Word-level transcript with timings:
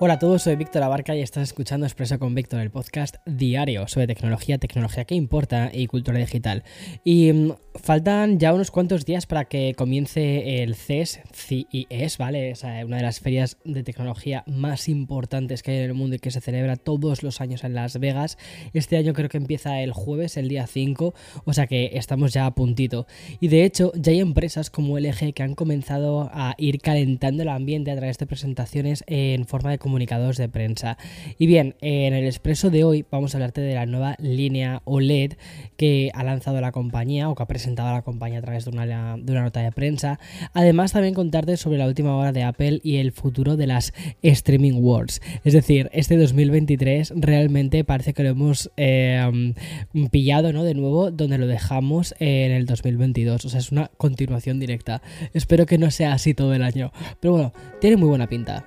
Hola 0.00 0.14
a 0.14 0.18
todos, 0.20 0.42
soy 0.42 0.54
Víctor 0.54 0.84
Abarca 0.84 1.16
y 1.16 1.22
estás 1.22 1.42
escuchando 1.42 1.84
Expreso 1.84 2.20
con 2.20 2.32
Víctor, 2.32 2.60
el 2.60 2.70
podcast 2.70 3.16
diario 3.26 3.88
sobre 3.88 4.06
tecnología, 4.06 4.56
tecnología 4.56 5.04
que 5.04 5.16
importa 5.16 5.72
y 5.74 5.88
cultura 5.88 6.18
digital. 6.18 6.62
Y 7.02 7.32
mm, 7.32 7.52
faltan 7.82 8.38
ya 8.38 8.52
unos 8.52 8.70
cuantos 8.70 9.04
días 9.04 9.26
para 9.26 9.46
que 9.46 9.74
comience 9.76 10.62
el 10.62 10.74
CES, 10.74 11.20
CES, 11.32 12.18
¿vale? 12.18 12.52
O 12.52 12.56
sea, 12.56 12.84
una 12.84 12.96
de 12.96 13.02
las 13.02 13.20
ferias 13.20 13.56
de 13.64 13.82
tecnología 13.82 14.44
más 14.46 14.88
importantes 14.88 15.62
que 15.62 15.70
hay 15.70 15.78
en 15.78 15.84
el 15.84 15.94
mundo 15.94 16.16
y 16.16 16.18
que 16.18 16.30
se 16.30 16.40
celebra 16.40 16.76
todos 16.76 17.22
los 17.22 17.40
años 17.40 17.64
en 17.64 17.74
Las 17.74 17.98
Vegas. 17.98 18.38
Este 18.72 18.96
año 18.96 19.12
creo 19.14 19.28
que 19.28 19.36
empieza 19.36 19.80
el 19.80 19.92
jueves, 19.92 20.36
el 20.36 20.48
día 20.48 20.66
5, 20.66 21.14
o 21.44 21.52
sea 21.52 21.66
que 21.66 21.92
estamos 21.94 22.32
ya 22.32 22.46
a 22.46 22.54
puntito. 22.54 23.06
Y 23.40 23.48
de 23.48 23.64
hecho, 23.64 23.92
ya 23.94 24.12
hay 24.12 24.20
empresas 24.20 24.70
como 24.70 24.98
LG 24.98 25.32
que 25.32 25.42
han 25.42 25.54
comenzado 25.54 26.30
a 26.32 26.54
ir 26.58 26.80
calentando 26.80 27.42
el 27.42 27.48
ambiente 27.48 27.90
a 27.90 27.96
través 27.96 28.18
de 28.18 28.26
presentaciones 28.26 29.04
en 29.06 29.46
forma 29.46 29.70
de 29.70 29.78
comunicados 29.78 30.36
de 30.36 30.48
prensa. 30.48 30.98
Y 31.38 31.46
bien, 31.46 31.76
en 31.80 32.14
el 32.14 32.26
expreso 32.26 32.70
de 32.70 32.84
hoy 32.84 33.06
vamos 33.10 33.34
a 33.34 33.38
hablarte 33.38 33.60
de 33.60 33.74
la 33.74 33.86
nueva 33.86 34.16
línea 34.18 34.82
OLED 34.84 35.34
que 35.76 36.10
ha 36.14 36.24
lanzado 36.24 36.60
la 36.60 36.72
compañía 36.72 37.28
o 37.30 37.34
que 37.34 37.42
ha 37.42 37.46
presentado 37.46 37.67
la 37.76 38.02
compañía 38.02 38.38
a 38.38 38.42
través 38.42 38.64
de 38.64 38.70
una, 38.70 38.86
de 39.16 39.32
una 39.32 39.42
nota 39.42 39.60
de 39.60 39.72
prensa. 39.72 40.18
Además, 40.52 40.92
también 40.92 41.14
contarte 41.14 41.56
sobre 41.56 41.78
la 41.78 41.86
última 41.86 42.16
hora 42.16 42.32
de 42.32 42.42
Apple 42.42 42.80
y 42.82 42.96
el 42.96 43.12
futuro 43.12 43.56
de 43.56 43.66
las 43.66 43.92
streaming 44.22 44.80
wars. 44.80 45.20
Es 45.44 45.52
decir, 45.52 45.90
este 45.92 46.16
2023 46.16 47.12
realmente 47.16 47.84
parece 47.84 48.14
que 48.14 48.22
lo 48.22 48.30
hemos 48.30 48.70
eh, 48.76 49.54
pillado 50.10 50.52
¿no? 50.52 50.64
de 50.64 50.74
nuevo 50.74 51.10
donde 51.10 51.38
lo 51.38 51.46
dejamos 51.46 52.14
en 52.18 52.52
el 52.52 52.66
2022. 52.66 53.44
O 53.44 53.48
sea, 53.48 53.60
es 53.60 53.72
una 53.72 53.90
continuación 53.96 54.60
directa. 54.60 55.02
Espero 55.34 55.66
que 55.66 55.78
no 55.78 55.90
sea 55.90 56.12
así 56.12 56.34
todo 56.34 56.54
el 56.54 56.62
año. 56.62 56.92
Pero 57.20 57.32
bueno, 57.32 57.52
tiene 57.80 57.96
muy 57.96 58.08
buena 58.08 58.28
pinta. 58.28 58.66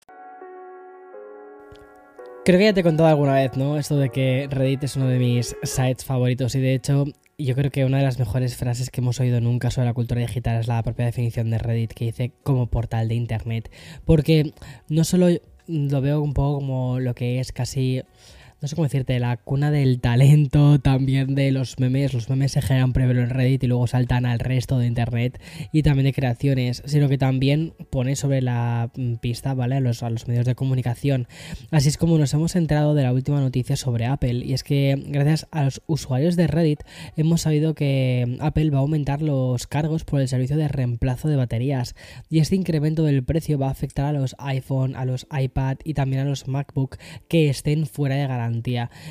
Creo 2.43 2.57
que 2.57 2.65
ya 2.65 2.73
te 2.73 2.79
he 2.79 2.83
contado 2.83 3.07
alguna 3.07 3.35
vez, 3.35 3.55
¿no? 3.55 3.77
Esto 3.77 3.97
de 3.97 4.09
que 4.09 4.47
Reddit 4.49 4.83
es 4.83 4.95
uno 4.95 5.07
de 5.07 5.19
mis 5.19 5.55
sites 5.61 6.03
favoritos 6.03 6.55
y 6.55 6.59
de 6.59 6.73
hecho 6.73 7.05
yo 7.37 7.53
creo 7.53 7.69
que 7.69 7.85
una 7.85 7.99
de 7.99 8.03
las 8.03 8.17
mejores 8.17 8.55
frases 8.55 8.89
que 8.89 8.99
hemos 8.99 9.19
oído 9.19 9.39
nunca 9.41 9.69
sobre 9.69 9.85
la 9.85 9.93
cultura 9.93 10.21
digital 10.21 10.59
es 10.59 10.67
la 10.67 10.81
propia 10.81 11.05
definición 11.05 11.51
de 11.51 11.59
Reddit 11.59 11.93
que 11.93 12.05
dice 12.05 12.31
como 12.41 12.65
portal 12.65 13.09
de 13.09 13.13
Internet. 13.13 13.71
Porque 14.05 14.53
no 14.89 15.03
solo 15.03 15.27
lo 15.67 16.01
veo 16.01 16.19
un 16.19 16.33
poco 16.33 16.55
como 16.55 16.99
lo 16.99 17.13
que 17.13 17.39
es 17.39 17.51
casi 17.51 18.01
no 18.61 18.67
sé 18.67 18.75
cómo 18.75 18.85
decirte, 18.85 19.19
la 19.19 19.37
cuna 19.37 19.71
del 19.71 19.99
talento, 19.99 20.79
también 20.79 21.33
de 21.33 21.51
los 21.51 21.79
memes. 21.79 22.13
Los 22.13 22.29
memes 22.29 22.51
se 22.51 22.61
generan 22.61 22.93
primero 22.93 23.23
en 23.23 23.31
Reddit 23.31 23.63
y 23.63 23.67
luego 23.67 23.87
saltan 23.87 24.27
al 24.27 24.37
resto 24.37 24.77
de 24.77 24.85
internet 24.85 25.41
y 25.71 25.81
también 25.81 26.05
de 26.05 26.13
creaciones, 26.13 26.83
sino 26.85 27.09
que 27.09 27.17
también 27.17 27.73
pone 27.89 28.15
sobre 28.15 28.43
la 28.43 28.91
mm, 28.95 29.15
pista, 29.15 29.55
¿vale? 29.55 29.81
Los, 29.81 30.03
a 30.03 30.11
los 30.11 30.27
medios 30.27 30.45
de 30.45 30.53
comunicación. 30.53 31.27
Así 31.71 31.89
es 31.89 31.97
como 31.97 32.19
nos 32.19 32.35
hemos 32.35 32.55
enterado 32.55 32.93
de 32.93 33.01
la 33.01 33.13
última 33.13 33.39
noticia 33.39 33.75
sobre 33.75 34.05
Apple 34.05 34.45
y 34.45 34.53
es 34.53 34.63
que 34.63 34.95
gracias 35.07 35.47
a 35.49 35.63
los 35.63 35.81
usuarios 35.87 36.35
de 36.35 36.45
Reddit 36.45 36.81
hemos 37.17 37.41
sabido 37.41 37.73
que 37.73 38.37
Apple 38.41 38.69
va 38.69 38.77
a 38.77 38.81
aumentar 38.81 39.23
los 39.23 39.65
cargos 39.65 40.03
por 40.03 40.21
el 40.21 40.27
servicio 40.27 40.55
de 40.55 40.67
reemplazo 40.67 41.29
de 41.29 41.35
baterías 41.35 41.95
y 42.29 42.37
este 42.37 42.57
incremento 42.57 43.05
del 43.05 43.23
precio 43.23 43.57
va 43.57 43.69
a 43.69 43.71
afectar 43.71 44.05
a 44.05 44.19
los 44.19 44.35
iPhone, 44.37 44.95
a 44.95 45.05
los 45.05 45.25
iPad 45.35 45.77
y 45.83 45.95
también 45.95 46.21
a 46.21 46.25
los 46.25 46.47
MacBook 46.47 46.97
que 47.27 47.49
estén 47.49 47.87
fuera 47.87 48.13
de 48.17 48.27
garantía 48.27 48.50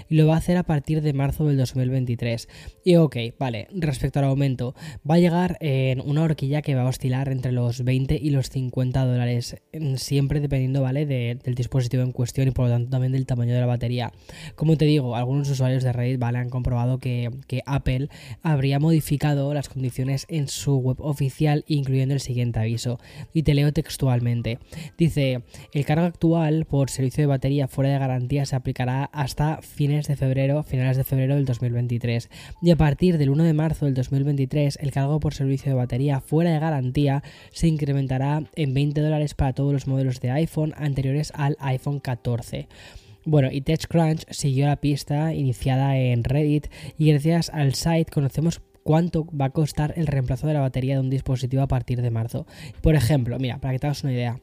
y 0.09 0.15
lo 0.15 0.27
va 0.27 0.35
a 0.35 0.39
hacer 0.39 0.57
a 0.57 0.63
partir 0.63 1.01
de 1.03 1.13
marzo 1.13 1.47
del 1.47 1.57
2023. 1.57 2.49
Y 2.85 2.97
ok, 2.97 3.17
vale, 3.39 3.69
respecto 3.73 4.19
al 4.19 4.27
aumento, 4.27 4.75
va 5.09 5.15
a 5.15 5.19
llegar 5.19 5.57
en 5.61 6.01
una 6.01 6.23
horquilla 6.23 6.63
que 6.63 6.75
va 6.75 6.83
a 6.83 6.89
oscilar 6.89 7.29
entre 7.29 7.53
los 7.53 7.85
20 7.85 8.19
y 8.21 8.31
los 8.31 8.51
50 8.51 9.05
dólares, 9.05 9.57
siempre 9.97 10.41
dependiendo, 10.41 10.83
¿vale?, 10.83 11.07
del 11.07 11.55
dispositivo 11.55 12.03
en 12.03 12.13
cuestión 12.13 12.49
y 12.49 12.51
por 12.51 12.67
lo 12.67 12.73
tanto 12.73 12.91
también 12.91 13.13
del 13.13 13.27
tamaño 13.27 13.55
de 13.55 13.61
la 13.61 13.67
batería. 13.67 14.13
Como 14.55 14.77
te 14.77 14.85
digo, 14.85 15.17
algunos 15.17 15.49
usuarios 15.49 15.83
de 15.83 15.93
Reddit, 15.93 16.19
¿vale?, 16.19 16.39
han 16.39 16.51
comprobado 16.51 16.99
que, 16.99 17.31
que 17.47 17.63
Apple 17.67 18.09
habría 18.43 18.79
modificado 18.79 19.53
las 19.55 19.69
condiciones 19.69 20.27
en 20.29 20.49
su 20.49 20.77
web 20.77 21.01
oficial, 21.01 21.65
incluyendo 21.67 22.15
el 22.15 22.21
siguiente 22.21 22.59
aviso. 22.59 22.99
Y 23.33 23.43
te 23.43 23.55
leo 23.55 23.73
textualmente. 23.73 24.59
Dice, 24.99 25.43
el 25.73 25.85
cargo 25.85 26.05
actual 26.05 26.67
por 26.67 26.91
servicio 26.91 27.23
de 27.23 27.27
batería 27.27 27.69
fuera 27.69 27.91
de 27.91 27.99
garantía 27.99 28.45
se 28.47 28.57
aplicará 28.57 29.05
hasta 29.05 29.30
hasta 29.31 29.63
fines 29.63 30.09
de 30.09 30.17
febrero, 30.17 30.65
finales 30.65 30.97
de 30.97 31.05
febrero 31.05 31.37
del 31.37 31.45
2023. 31.45 32.29
Y 32.61 32.73
a 32.73 32.77
partir 32.77 33.17
del 33.17 33.31
1 33.31 33.45
de 33.45 33.53
marzo 33.53 33.85
del 33.85 33.95
2023, 33.95 34.79
el 34.81 34.91
cargo 34.91 35.21
por 35.21 35.35
servicio 35.35 35.71
de 35.71 35.79
batería 35.79 36.21
fuera 36.21 36.53
de 36.53 36.59
garantía 36.59 37.23
se 37.53 37.69
incrementará 37.69 38.43
en 38.57 38.75
20 38.75 39.01
dólares 39.01 39.35
para 39.35 39.53
todos 39.53 39.73
los 39.73 39.87
modelos 39.87 40.21
de 40.21 40.33
iPhone 40.33 40.75
anteriores 40.77 41.33
al 41.37 41.57
iPhone 41.61 42.01
14. 42.01 42.67
Bueno, 43.25 43.51
y 43.53 43.61
TechCrunch 43.61 44.25
siguió 44.31 44.67
la 44.67 44.81
pista 44.81 45.33
iniciada 45.33 45.97
en 45.97 46.25
Reddit 46.25 46.67
y 46.99 47.11
gracias 47.11 47.51
al 47.51 47.75
site 47.75 48.11
conocemos 48.11 48.61
cuánto 48.83 49.27
va 49.27 49.47
a 49.47 49.51
costar 49.51 49.95
el 49.97 50.09
reemplazo 50.09 50.49
de 50.49 50.55
la 50.55 50.61
batería 50.61 50.95
de 50.95 51.01
un 51.01 51.11
dispositivo 51.11 51.63
a 51.63 51.69
partir 51.69 52.03
de 52.03 52.11
marzo. 52.11 52.47
Por 52.81 52.97
ejemplo, 52.97 53.39
mira, 53.39 53.61
para 53.61 53.75
que 53.75 53.79
te 53.79 53.87
hagas 53.87 54.03
una 54.03 54.13
idea, 54.13 54.41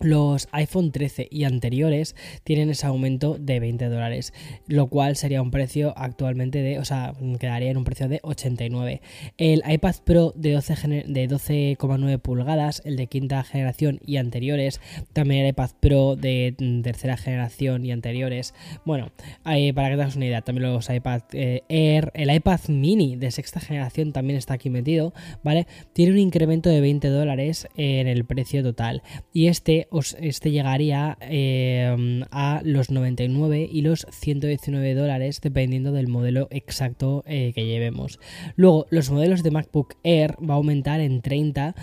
los 0.00 0.48
iPhone 0.52 0.92
13 0.92 1.28
y 1.30 1.44
anteriores 1.44 2.14
tienen 2.44 2.70
ese 2.70 2.86
aumento 2.86 3.36
de 3.38 3.60
20 3.60 3.88
dólares, 3.88 4.32
lo 4.66 4.88
cual 4.88 5.16
sería 5.16 5.42
un 5.42 5.50
precio 5.50 5.94
actualmente 5.96 6.62
de, 6.62 6.78
o 6.78 6.84
sea, 6.84 7.14
quedaría 7.38 7.70
en 7.70 7.76
un 7.76 7.84
precio 7.84 8.08
de 8.08 8.20
89. 8.22 9.00
El 9.36 9.62
iPad 9.66 9.96
Pro 10.04 10.32
de 10.36 10.56
12,9 10.56 11.04
de 11.04 11.26
12 11.26 11.76
pulgadas, 12.22 12.82
el 12.84 12.96
de 12.96 13.06
quinta 13.06 13.42
generación 13.44 14.00
y 14.04 14.16
anteriores, 14.16 14.80
también 15.12 15.44
el 15.44 15.50
iPad 15.50 15.70
Pro 15.80 16.16
de 16.16 16.54
tercera 16.82 17.16
generación 17.16 17.84
y 17.84 17.92
anteriores. 17.92 18.54
Bueno, 18.84 19.10
para 19.42 19.56
que 19.58 19.96
te 19.96 20.02
hagas 20.02 20.16
una 20.16 20.26
idea, 20.26 20.42
también 20.42 20.72
los 20.72 20.88
iPad 20.90 21.22
eh, 21.32 21.62
Air, 21.68 22.10
el 22.14 22.32
iPad 22.32 22.60
Mini 22.68 23.16
de 23.16 23.30
sexta 23.30 23.60
generación 23.60 24.12
también 24.12 24.38
está 24.38 24.54
aquí 24.54 24.70
metido, 24.70 25.12
¿vale? 25.42 25.66
Tiene 25.92 26.12
un 26.12 26.18
incremento 26.18 26.70
de 26.70 26.80
20 26.80 27.08
dólares 27.08 27.68
en 27.76 28.06
el 28.06 28.24
precio 28.24 28.62
total. 28.62 29.02
Y 29.32 29.46
este 29.48 29.87
este 30.20 30.50
llegaría 30.50 31.18
eh, 31.20 32.24
a 32.30 32.60
los 32.64 32.90
99 32.90 33.68
y 33.70 33.82
los 33.82 34.06
119 34.10 34.94
dólares 34.94 35.40
dependiendo 35.40 35.92
del 35.92 36.08
modelo 36.08 36.48
exacto 36.50 37.24
eh, 37.26 37.52
que 37.54 37.66
llevemos. 37.66 38.18
Luego, 38.56 38.86
los 38.90 39.10
modelos 39.10 39.42
de 39.42 39.50
MacBook 39.50 39.94
Air 40.02 40.36
va 40.38 40.54
a 40.54 40.56
aumentar 40.56 41.00
en 41.00 41.22
30 41.22 41.74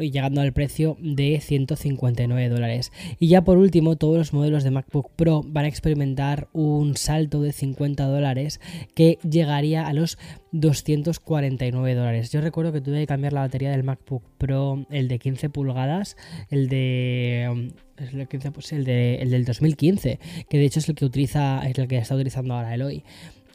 llegando 0.00 0.40
al 0.40 0.52
precio 0.52 0.96
de 1.00 1.40
159 1.40 2.48
dólares. 2.48 2.92
Y 3.18 3.28
ya 3.28 3.42
por 3.42 3.58
último, 3.58 3.96
todos 3.96 4.16
los 4.16 4.32
modelos 4.32 4.62
de 4.62 4.70
MacBook 4.70 5.10
Pro 5.16 5.42
van 5.44 5.64
a 5.64 5.68
experimentar 5.68 6.48
un 6.52 6.96
salto 6.96 7.42
de 7.42 7.52
50 7.52 8.06
dólares 8.06 8.60
que 8.94 9.18
llegaría 9.28 9.86
a 9.86 9.92
los 9.92 10.18
249 10.52 11.94
dólares. 11.94 12.30
Yo 12.30 12.40
recuerdo 12.40 12.72
que 12.72 12.80
tuve 12.80 13.00
que 13.00 13.06
cambiar 13.06 13.32
la 13.32 13.40
batería 13.40 13.70
del 13.70 13.84
MacBook 13.84 14.22
Pro, 14.38 14.86
el 14.90 15.08
de 15.08 15.18
15 15.18 15.50
pulgadas, 15.50 16.16
el 16.50 16.68
de 16.68 17.72
el, 17.96 18.28
15, 18.28 18.52
pues 18.52 18.72
el, 18.72 18.84
de, 18.84 19.16
el 19.16 19.30
del 19.30 19.44
2015, 19.44 20.18
que 20.48 20.58
de 20.58 20.64
hecho 20.64 20.78
es 20.78 20.88
el 20.88 20.94
que 20.94 21.04
utiliza, 21.04 21.60
es 21.68 21.76
el 21.78 21.88
que 21.88 21.98
está 21.98 22.14
utilizando 22.14 22.54
ahora 22.54 22.74
Eloy. 22.74 23.04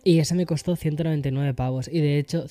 Y 0.03 0.19
ese 0.19 0.35
me 0.35 0.45
costó 0.45 0.75
199 0.75 1.53
pavos. 1.53 1.87
Y 1.87 2.01
de 2.01 2.19
hecho, 2.19 2.45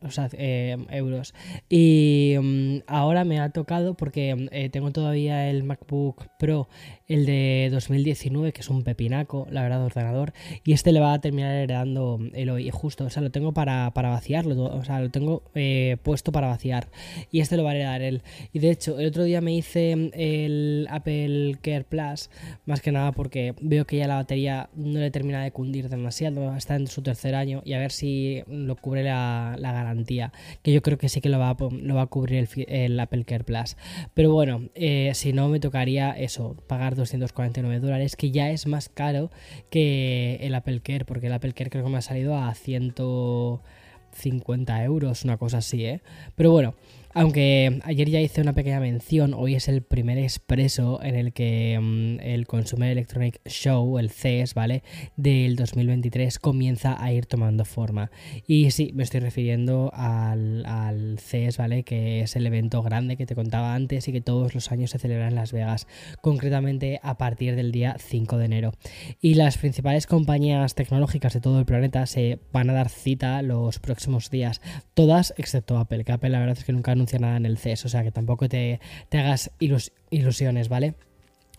o 0.00 0.10
sea, 0.10 0.30
eh, 0.32 0.76
euros. 0.90 1.34
Y 1.68 2.36
mm, 2.40 2.78
ahora 2.86 3.24
me 3.24 3.38
ha 3.38 3.50
tocado 3.50 3.94
porque 3.94 4.48
eh, 4.50 4.70
tengo 4.70 4.90
todavía 4.92 5.50
el 5.50 5.62
MacBook 5.62 6.26
Pro 6.38 6.68
el 7.08 7.24
de 7.24 7.68
2019, 7.70 8.52
que 8.52 8.60
es 8.60 8.68
un 8.68 8.82
pepinaco, 8.82 9.46
la 9.50 9.62
verdad, 9.62 9.78
de 9.78 9.84
ordenador, 9.84 10.32
y 10.64 10.72
este 10.72 10.92
le 10.92 11.00
va 11.00 11.12
a 11.12 11.20
terminar 11.20 11.54
heredando 11.54 12.18
el 12.34 12.50
hoy, 12.50 12.68
justo, 12.70 13.04
o 13.04 13.10
sea, 13.10 13.22
lo 13.22 13.30
tengo 13.30 13.52
para, 13.52 13.90
vaciarlo, 13.90 14.64
o 14.64 14.84
sea, 14.84 15.00
lo 15.00 15.10
tengo 15.10 15.42
eh, 15.54 15.96
puesto 16.02 16.32
para 16.32 16.48
vaciar, 16.48 16.88
y 17.30 17.40
este 17.40 17.56
lo 17.56 17.64
va 17.64 17.70
a 17.70 17.74
heredar 17.74 18.02
él. 18.02 18.22
Y 18.52 18.58
de 18.58 18.70
hecho, 18.70 18.98
el 18.98 19.06
otro 19.06 19.24
día 19.24 19.40
me 19.40 19.54
hice 19.54 19.92
el 20.14 20.86
Apple 20.90 21.58
Care 21.62 21.84
Plus, 21.84 22.30
más 22.64 22.80
que 22.80 22.92
nada 22.92 23.12
porque 23.12 23.54
veo 23.60 23.86
que 23.86 23.98
ya 23.98 24.08
la 24.08 24.16
batería 24.16 24.68
no 24.74 24.98
le 24.98 25.10
termina 25.10 25.42
de 25.42 25.52
cundir 25.52 25.88
demasiado, 25.88 26.56
está 26.56 26.74
en 26.74 26.88
su 26.88 27.02
tercer 27.02 27.34
año, 27.34 27.62
y 27.64 27.74
a 27.74 27.78
ver 27.78 27.92
si 27.92 28.42
lo 28.48 28.76
cubre 28.76 29.04
la, 29.04 29.56
garantía, 29.60 30.32
que 30.62 30.72
yo 30.72 30.82
creo 30.82 30.98
que 30.98 31.08
sí 31.08 31.20
que 31.20 31.28
lo 31.28 31.38
va 31.38 31.50
a, 31.50 31.54
va 31.54 32.02
a 32.02 32.06
cubrir 32.06 32.48
el, 32.66 32.98
Apple 32.98 33.24
Care 33.24 33.44
Plus. 33.44 33.76
Pero 34.14 34.32
bueno, 34.32 34.68
eh, 34.74 35.12
si 35.14 35.32
no, 35.32 35.48
me 35.48 35.60
tocaría 35.60 36.10
eso, 36.12 36.56
pagar 36.66 36.95
249 36.96 37.80
dólares, 37.80 38.16
que 38.16 38.30
ya 38.30 38.50
es 38.50 38.66
más 38.66 38.88
caro 38.88 39.30
que 39.70 40.38
el 40.40 40.54
Apple 40.54 40.80
Care, 40.80 41.04
porque 41.04 41.26
el 41.28 41.32
Apple 41.32 41.52
Care 41.52 41.70
creo 41.70 41.84
que 41.84 41.90
me 41.90 41.98
ha 41.98 42.02
salido 42.02 42.36
a 42.36 42.52
150 42.54 44.84
euros, 44.84 45.24
una 45.24 45.36
cosa 45.36 45.58
así, 45.58 45.84
¿eh? 45.84 46.00
Pero 46.34 46.50
bueno, 46.50 46.74
aunque 47.16 47.80
ayer 47.84 48.10
ya 48.10 48.20
hice 48.20 48.42
una 48.42 48.52
pequeña 48.52 48.78
mención, 48.78 49.32
hoy 49.32 49.54
es 49.54 49.68
el 49.68 49.80
primer 49.80 50.18
expreso 50.18 51.02
en 51.02 51.14
el 51.14 51.32
que 51.32 51.78
mm, 51.80 52.20
el 52.20 52.46
Consumer 52.46 52.90
Electronic 52.90 53.40
Show, 53.46 53.98
el 53.98 54.10
CES, 54.10 54.52
¿vale? 54.52 54.82
Del 55.16 55.56
2023 55.56 56.38
comienza 56.38 57.02
a 57.02 57.10
ir 57.14 57.24
tomando 57.24 57.64
forma. 57.64 58.10
Y 58.46 58.70
sí, 58.70 58.90
me 58.94 59.02
estoy 59.02 59.20
refiriendo 59.20 59.90
al, 59.94 60.66
al, 60.66 61.18
CES, 61.18 61.56
¿vale? 61.56 61.84
Que 61.84 62.20
es 62.20 62.36
el 62.36 62.46
evento 62.46 62.82
grande 62.82 63.16
que 63.16 63.24
te 63.24 63.34
contaba 63.34 63.74
antes 63.74 64.06
y 64.08 64.12
que 64.12 64.20
todos 64.20 64.54
los 64.54 64.70
años 64.70 64.90
se 64.90 64.98
celebra 64.98 65.28
en 65.28 65.36
Las 65.36 65.52
Vegas, 65.52 65.86
concretamente 66.20 67.00
a 67.02 67.16
partir 67.16 67.56
del 67.56 67.72
día 67.72 67.96
5 67.98 68.36
de 68.36 68.44
enero. 68.44 68.72
Y 69.22 69.36
las 69.36 69.56
principales 69.56 70.06
compañías 70.06 70.74
tecnológicas 70.74 71.32
de 71.32 71.40
todo 71.40 71.60
el 71.60 71.64
planeta 71.64 72.04
se 72.04 72.40
van 72.52 72.68
a 72.68 72.74
dar 72.74 72.90
cita 72.90 73.40
los 73.40 73.78
próximos 73.78 74.28
días, 74.28 74.60
todas 74.92 75.32
excepto 75.38 75.78
Apple, 75.78 76.04
que 76.04 76.12
Apple 76.12 76.28
la 76.28 76.40
verdad 76.40 76.58
es 76.58 76.64
que 76.64 76.74
nunca 76.74 76.94
nada 77.18 77.36
en 77.36 77.46
el 77.46 77.58
CES, 77.58 77.84
o 77.86 77.88
sea 77.88 78.02
que 78.02 78.10
tampoco 78.10 78.48
te, 78.48 78.80
hagas 79.12 79.50
ilusiones, 80.10 80.68
¿vale? 80.68 80.94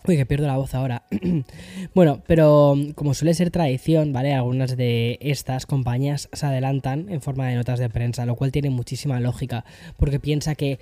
Uy, 0.06 0.16
que 0.16 0.26
pierdo 0.26 0.46
la 0.46 0.56
voz 0.56 0.74
ahora. 0.74 1.02
bueno, 1.94 2.22
pero 2.26 2.76
como 2.94 3.14
suele 3.14 3.34
ser 3.34 3.50
tradición, 3.50 4.12
¿vale? 4.12 4.32
Algunas 4.32 4.76
de 4.76 5.18
estas 5.20 5.66
compañías 5.66 6.28
se 6.32 6.46
adelantan 6.46 7.08
en 7.08 7.20
forma 7.20 7.48
de 7.48 7.56
notas 7.56 7.80
de 7.80 7.90
prensa, 7.90 8.24
lo 8.24 8.36
cual 8.36 8.52
tiene 8.52 8.70
muchísima 8.70 9.18
lógica, 9.18 9.64
porque 9.96 10.20
piensa 10.20 10.54
que 10.54 10.78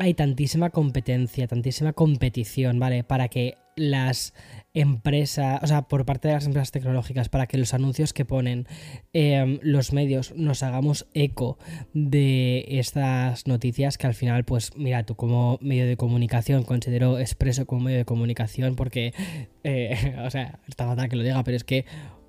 hay 0.00 0.14
tantísima 0.14 0.70
competencia, 0.70 1.46
tantísima 1.46 1.92
competición, 1.92 2.80
¿vale? 2.80 3.04
Para 3.04 3.28
que 3.28 3.58
las 3.76 4.32
empresas, 4.72 5.62
o 5.62 5.66
sea, 5.66 5.82
por 5.82 6.06
parte 6.06 6.28
de 6.28 6.34
las 6.34 6.46
empresas 6.46 6.70
tecnológicas, 6.70 7.28
para 7.28 7.46
que 7.46 7.58
los 7.58 7.74
anuncios 7.74 8.12
que 8.12 8.24
ponen 8.24 8.66
em, 9.12 9.58
los 9.62 9.92
medios 9.92 10.34
nos 10.36 10.62
hagamos 10.62 11.06
eco 11.12 11.58
de 11.92 12.64
estas 12.68 13.46
noticias 13.46 13.98
que 13.98 14.06
al 14.06 14.14
final, 14.14 14.44
pues 14.44 14.74
mira, 14.74 15.04
tú 15.04 15.16
como 15.16 15.58
medio 15.60 15.86
de 15.86 15.96
comunicación, 15.96 16.62
considero 16.62 17.18
expreso 17.18 17.66
como 17.66 17.82
medio 17.82 17.98
de 17.98 18.04
comunicación 18.06 18.76
porque, 18.76 19.12
eh, 19.64 20.16
o 20.24 20.30
sea, 20.30 20.60
está 20.66 20.86
fatal 20.86 21.10
que 21.10 21.16
lo 21.16 21.22
diga, 21.22 21.44
pero 21.44 21.56
es 21.56 21.64
que 21.64 21.84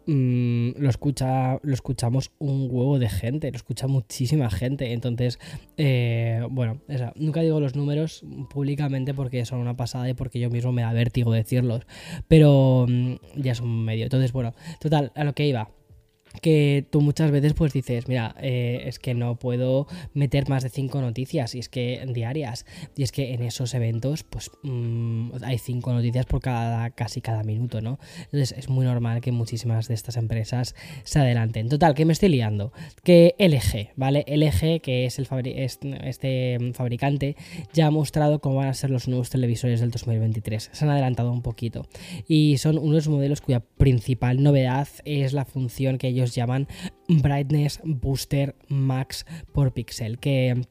Mm, 0.07 0.71
lo, 0.77 0.89
escucha, 0.89 1.59
lo 1.61 1.73
escuchamos 1.73 2.31
un 2.39 2.67
huevo 2.71 2.97
de 2.97 3.09
gente, 3.09 3.51
lo 3.51 3.55
escucha 3.55 3.87
muchísima 3.87 4.49
gente. 4.49 4.93
Entonces, 4.93 5.39
eh, 5.77 6.45
bueno, 6.49 6.81
nunca 7.15 7.41
digo 7.41 7.59
los 7.59 7.75
números 7.75 8.25
públicamente 8.49 9.13
porque 9.13 9.45
son 9.45 9.59
una 9.59 9.75
pasada 9.75 10.09
y 10.09 10.13
porque 10.13 10.39
yo 10.39 10.49
mismo 10.49 10.71
me 10.71 10.81
da 10.81 10.93
vértigo 10.93 11.31
decirlos, 11.31 11.85
pero 12.27 12.85
mm, 12.87 13.15
ya 13.35 13.51
es 13.51 13.61
un 13.61 13.85
medio. 13.85 14.03
Entonces, 14.03 14.31
bueno, 14.31 14.53
total, 14.79 15.11
a 15.15 15.23
lo 15.23 15.33
que 15.33 15.47
iba 15.47 15.69
que 16.41 16.85
tú 16.89 17.01
muchas 17.01 17.31
veces 17.31 17.53
pues 17.53 17.73
dices, 17.73 18.07
mira, 18.07 18.35
eh, 18.39 18.83
es 18.85 18.99
que 18.99 19.13
no 19.13 19.35
puedo 19.35 19.87
meter 20.13 20.49
más 20.49 20.63
de 20.63 20.69
cinco 20.69 21.01
noticias 21.01 21.55
y 21.55 21.59
es 21.59 21.69
que 21.69 22.03
diarias 22.13 22.65
y 22.95 23.03
es 23.03 23.11
que 23.11 23.33
en 23.33 23.43
esos 23.43 23.73
eventos 23.73 24.23
pues 24.23 24.51
mm, 24.63 25.31
hay 25.43 25.57
cinco 25.57 25.93
noticias 25.93 26.25
por 26.25 26.41
cada 26.41 26.89
casi 26.91 27.21
cada 27.21 27.43
minuto, 27.43 27.81
¿no? 27.81 27.99
Entonces 28.25 28.53
es 28.57 28.69
muy 28.69 28.85
normal 28.85 29.21
que 29.21 29.31
muchísimas 29.31 29.87
de 29.87 29.93
estas 29.93 30.17
empresas 30.17 30.75
se 31.03 31.19
adelanten. 31.19 31.69
Total, 31.69 31.93
que 31.93 32.05
me 32.05 32.13
estoy 32.13 32.29
liando, 32.29 32.71
que 33.03 33.35
LG, 33.37 33.93
¿vale? 33.95 34.25
LG 34.27 34.81
que 34.81 35.05
es 35.05 35.19
el 35.19 35.27
este 36.03 36.57
fabricante 36.73 37.35
ya 37.73 37.87
ha 37.87 37.91
mostrado 37.91 38.39
cómo 38.39 38.57
van 38.57 38.67
a 38.67 38.73
ser 38.73 38.89
los 38.89 39.07
nuevos 39.07 39.29
televisores 39.29 39.79
del 39.79 39.91
2023. 39.91 40.69
Se 40.71 40.85
han 40.85 40.91
adelantado 40.91 41.31
un 41.31 41.41
poquito 41.41 41.87
y 42.27 42.57
son 42.57 42.77
unos 42.77 43.07
modelos 43.07 43.41
cuya 43.41 43.59
principal 43.59 44.41
novedad 44.43 44.87
es 45.05 45.33
la 45.33 45.45
función 45.45 45.97
que 45.97 46.09
ellos 46.09 46.20
llaman 46.25 46.67
Brightness 47.07 47.79
Booster 47.83 48.55
Max 48.67 49.25
por 49.53 49.73
pixel, 49.73 50.19
que 50.19 50.61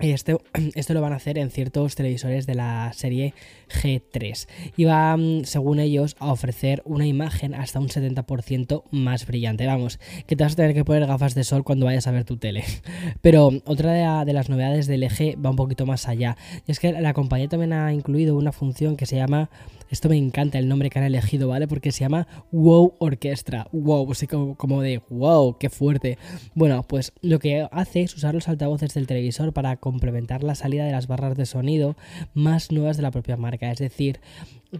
este, 0.00 0.36
esto 0.74 0.94
lo 0.94 1.00
van 1.00 1.12
a 1.12 1.16
hacer 1.16 1.38
en 1.38 1.50
ciertos 1.50 1.94
televisores 1.94 2.46
de 2.46 2.54
la 2.54 2.92
serie 2.94 3.34
G3 3.68 4.48
y 4.76 4.84
va, 4.84 5.16
según 5.44 5.80
ellos, 5.80 6.16
a 6.18 6.32
ofrecer 6.32 6.82
una 6.84 7.06
imagen 7.06 7.54
hasta 7.54 7.80
un 7.80 7.88
70% 7.88 8.84
más 8.90 9.26
brillante. 9.26 9.66
Vamos, 9.66 9.98
que 10.26 10.36
te 10.36 10.44
vas 10.44 10.52
a 10.52 10.56
tener 10.56 10.74
que 10.74 10.84
poner 10.84 11.06
gafas 11.06 11.34
de 11.34 11.44
sol 11.44 11.64
cuando 11.64 11.86
vayas 11.86 12.06
a 12.06 12.12
ver 12.12 12.24
tu 12.24 12.36
tele. 12.36 12.64
Pero 13.20 13.50
otra 13.64 14.24
de, 14.24 14.32
las 14.32 14.48
novedades 14.48 14.86
del 14.86 15.00
LG 15.00 15.44
va 15.44 15.50
un 15.50 15.56
poquito 15.56 15.86
más 15.86 16.08
allá. 16.08 16.36
Y 16.66 16.72
es 16.72 16.78
que 16.78 16.92
la 16.92 17.12
compañía 17.12 17.48
también 17.48 17.72
ha 17.72 17.92
incluido 17.92 18.36
una 18.36 18.52
función 18.52 18.96
que 18.96 19.06
se 19.06 19.16
llama 19.16 19.50
esto 19.90 20.08
me 20.08 20.16
encanta 20.16 20.58
el 20.58 20.68
nombre 20.68 20.90
que 20.90 20.98
han 20.98 21.04
elegido, 21.04 21.48
¿vale? 21.48 21.66
Porque 21.68 21.92
se 21.92 22.00
llama 22.00 22.26
Wow 22.52 22.94
Orquestra. 22.98 23.68
Wow, 23.72 24.10
así 24.10 24.26
como, 24.26 24.56
como 24.56 24.82
de 24.82 25.02
wow, 25.08 25.56
qué 25.58 25.70
fuerte. 25.70 26.18
Bueno, 26.54 26.82
pues 26.82 27.12
lo 27.22 27.38
que 27.38 27.66
hace 27.70 28.02
es 28.02 28.14
usar 28.14 28.34
los 28.34 28.48
altavoces 28.48 28.94
del 28.94 29.06
televisor 29.06 29.52
para 29.52 29.76
complementar 29.76 30.42
la 30.42 30.54
salida 30.54 30.84
de 30.84 30.92
las 30.92 31.06
barras 31.06 31.36
de 31.36 31.46
sonido 31.46 31.96
más 32.34 32.70
nuevas 32.72 32.96
de 32.96 33.02
la 33.02 33.10
propia 33.10 33.36
marca. 33.36 33.70
Es 33.70 33.78
decir, 33.78 34.20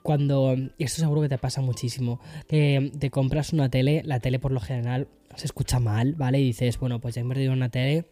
cuando, 0.02 0.54
y 0.56 0.84
esto 0.84 1.00
seguro 1.00 1.22
que 1.22 1.28
te 1.28 1.38
pasa 1.38 1.60
muchísimo, 1.60 2.20
que 2.48 2.92
te 2.98 3.10
compras 3.10 3.52
una 3.52 3.70
tele, 3.70 4.02
la 4.04 4.20
tele 4.20 4.38
por 4.38 4.52
lo 4.52 4.60
general 4.60 5.08
se 5.36 5.46
escucha 5.46 5.78
mal, 5.78 6.14
¿vale? 6.14 6.40
Y 6.40 6.44
dices, 6.44 6.78
bueno, 6.78 7.00
pues 7.00 7.14
ya 7.14 7.20
he 7.20 7.22
invertido 7.22 7.52
una 7.52 7.70
tele 7.70 8.06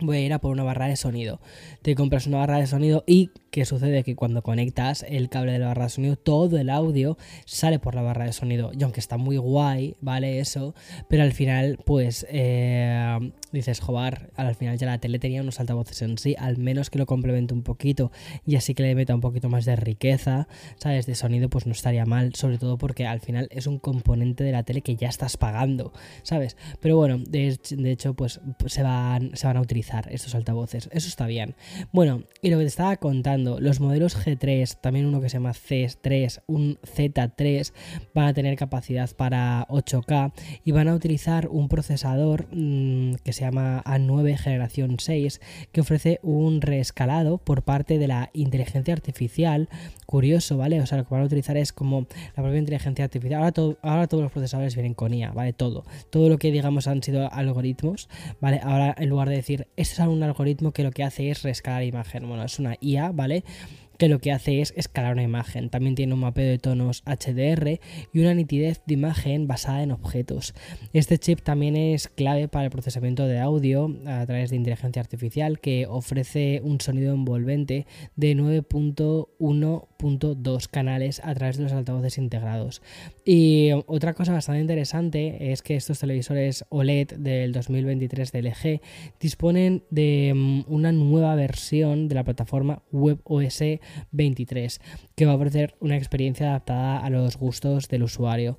voy 0.00 0.18
a 0.18 0.20
ir 0.20 0.32
a 0.32 0.38
por 0.38 0.50
una 0.50 0.62
barra 0.62 0.88
de 0.88 0.96
sonido. 0.96 1.40
Te 1.82 1.94
compras 1.94 2.26
una 2.26 2.38
barra 2.38 2.58
de 2.58 2.66
sonido 2.66 3.04
y 3.06 3.30
¿qué 3.56 3.64
sucede? 3.64 4.04
Que 4.04 4.14
cuando 4.14 4.42
conectas 4.42 5.02
el 5.08 5.30
cable 5.30 5.52
de 5.52 5.58
la 5.58 5.68
barra 5.68 5.84
de 5.84 5.88
sonido, 5.88 6.16
todo 6.16 6.58
el 6.58 6.68
audio 6.68 7.16
sale 7.46 7.78
por 7.78 7.94
la 7.94 8.02
barra 8.02 8.26
de 8.26 8.34
sonido. 8.34 8.70
Y 8.78 8.82
aunque 8.82 9.00
está 9.00 9.16
muy 9.16 9.38
guay, 9.38 9.96
¿vale? 10.02 10.40
Eso, 10.40 10.74
pero 11.08 11.22
al 11.22 11.32
final, 11.32 11.78
pues, 11.86 12.26
eh, 12.28 13.32
dices, 13.52 13.80
joder, 13.80 14.30
al 14.36 14.54
final 14.56 14.76
ya 14.76 14.86
la 14.86 14.98
tele 14.98 15.18
tenía 15.18 15.40
unos 15.40 15.58
altavoces 15.58 16.02
en 16.02 16.18
sí, 16.18 16.36
al 16.38 16.58
menos 16.58 16.90
que 16.90 16.98
lo 16.98 17.06
complemente 17.06 17.54
un 17.54 17.62
poquito 17.62 18.12
y 18.44 18.56
así 18.56 18.74
que 18.74 18.82
le 18.82 18.94
meta 18.94 19.14
un 19.14 19.22
poquito 19.22 19.48
más 19.48 19.64
de 19.64 19.74
riqueza, 19.74 20.48
¿sabes? 20.76 21.06
De 21.06 21.14
sonido, 21.14 21.48
pues 21.48 21.64
no 21.64 21.72
estaría 21.72 22.04
mal, 22.04 22.34
sobre 22.34 22.58
todo 22.58 22.76
porque 22.76 23.06
al 23.06 23.20
final 23.20 23.48
es 23.50 23.66
un 23.66 23.78
componente 23.78 24.44
de 24.44 24.52
la 24.52 24.64
tele 24.64 24.82
que 24.82 24.96
ya 24.96 25.08
estás 25.08 25.38
pagando, 25.38 25.94
¿sabes? 26.24 26.58
Pero 26.80 26.98
bueno, 26.98 27.16
de, 27.26 27.58
hecho, 27.90 28.12
pues 28.12 28.38
se 28.66 28.82
van, 28.82 29.30
se 29.34 29.46
van 29.46 29.56
a 29.56 29.62
utilizar 29.62 30.12
estos 30.12 30.34
altavoces. 30.34 30.90
Eso 30.92 31.08
está 31.08 31.26
bien. 31.26 31.54
Bueno, 31.90 32.24
y 32.42 32.50
lo 32.50 32.58
que 32.58 32.64
te 32.64 32.68
estaba 32.68 32.98
contando 32.98 33.45
Los 33.46 33.80
modelos 33.80 34.16
G3, 34.16 34.80
también 34.80 35.06
uno 35.06 35.20
que 35.20 35.28
se 35.28 35.34
llama 35.34 35.52
C3, 35.52 36.42
un 36.46 36.78
Z3, 36.82 37.72
van 38.14 38.26
a 38.26 38.34
tener 38.34 38.56
capacidad 38.56 39.08
para 39.14 39.66
8K 39.68 40.32
y 40.64 40.72
van 40.72 40.88
a 40.88 40.94
utilizar 40.94 41.48
un 41.48 41.68
procesador 41.68 42.46
mm, 42.50 43.14
que 43.22 43.32
se 43.32 43.42
llama 43.42 43.82
A9 43.84 44.36
generación 44.36 44.96
6 44.98 45.40
que 45.72 45.80
ofrece 45.80 46.18
un 46.22 46.60
reescalado 46.60 47.38
por 47.38 47.62
parte 47.62 47.98
de 47.98 48.08
la 48.08 48.30
inteligencia 48.32 48.94
artificial. 48.94 49.68
Curioso, 50.06 50.56
¿vale? 50.56 50.80
O 50.80 50.86
sea, 50.86 50.98
lo 50.98 51.04
que 51.04 51.14
van 51.14 51.22
a 51.22 51.26
utilizar 51.26 51.56
es 51.56 51.72
como 51.72 52.06
la 52.36 52.42
propia 52.42 52.58
inteligencia 52.58 53.04
artificial. 53.04 53.42
Ahora, 53.42 53.78
ahora 53.82 54.06
todos 54.06 54.22
los 54.22 54.32
procesadores 54.32 54.74
vienen 54.74 54.94
con 54.94 55.14
IA, 55.14 55.32
¿vale? 55.32 55.52
Todo. 55.52 55.84
Todo 56.10 56.28
lo 56.28 56.38
que 56.38 56.50
digamos 56.50 56.86
han 56.86 57.02
sido 57.02 57.32
algoritmos, 57.32 58.08
¿vale? 58.40 58.60
Ahora 58.62 58.94
en 58.98 59.08
lugar 59.08 59.28
de 59.28 59.36
decir, 59.36 59.68
esto 59.76 60.02
es 60.02 60.08
un 60.08 60.22
algoritmo 60.22 60.72
que 60.72 60.82
lo 60.82 60.90
que 60.90 61.04
hace 61.04 61.30
es 61.30 61.42
reescalar 61.42 61.84
imagen, 61.84 62.28
bueno, 62.28 62.44
es 62.44 62.58
una 62.58 62.76
IA, 62.80 63.12
¿vale? 63.12 63.35
Que 63.98 64.08
lo 64.08 64.18
que 64.18 64.32
hace 64.32 64.60
es 64.60 64.72
escalar 64.76 65.12
una 65.14 65.22
imagen. 65.22 65.70
También 65.70 65.94
tiene 65.94 66.14
un 66.14 66.20
mapeo 66.20 66.46
de 66.46 66.58
tonos 66.58 67.02
HDR 67.06 67.80
y 68.12 68.18
una 68.20 68.34
nitidez 68.34 68.82
de 68.86 68.94
imagen 68.94 69.46
basada 69.46 69.82
en 69.82 69.92
objetos. 69.92 70.54
Este 70.92 71.18
chip 71.18 71.40
también 71.40 71.76
es 71.76 72.08
clave 72.08 72.48
para 72.48 72.66
el 72.66 72.70
procesamiento 72.70 73.26
de 73.26 73.38
audio 73.38 73.94
a 74.06 74.26
través 74.26 74.50
de 74.50 74.56
inteligencia 74.56 75.00
artificial 75.00 75.60
que 75.60 75.86
ofrece 75.86 76.60
un 76.62 76.80
sonido 76.80 77.14
envolvente 77.14 77.86
de 78.16 78.34
9.1.2 79.98 80.68
canales 80.68 81.20
a 81.24 81.34
través 81.34 81.56
de 81.56 81.64
los 81.64 81.72
altavoces 81.72 82.18
integrados. 82.18 82.82
Y 83.24 83.70
otra 83.86 84.14
cosa 84.14 84.32
bastante 84.32 84.60
interesante 84.60 85.52
es 85.52 85.62
que 85.62 85.76
estos 85.76 85.98
televisores 85.98 86.64
OLED 86.68 87.14
del 87.18 87.52
2023 87.52 88.32
de 88.32 88.42
LG 88.42 88.80
disponen 89.20 89.84
de 89.90 90.32
mm, 90.34 90.64
una 90.68 90.92
nueva 90.92 91.34
versión 91.34 92.08
de 92.08 92.14
la 92.14 92.24
plataforma 92.24 92.82
WebOS 92.92 93.62
23, 94.12 94.80
que 95.14 95.26
va 95.26 95.32
a 95.32 95.36
ofrecer 95.36 95.74
una 95.80 95.96
experiencia 95.96 96.48
adaptada 96.48 96.98
a 96.98 97.10
los 97.10 97.36
gustos 97.36 97.88
del 97.88 98.02
usuario. 98.02 98.58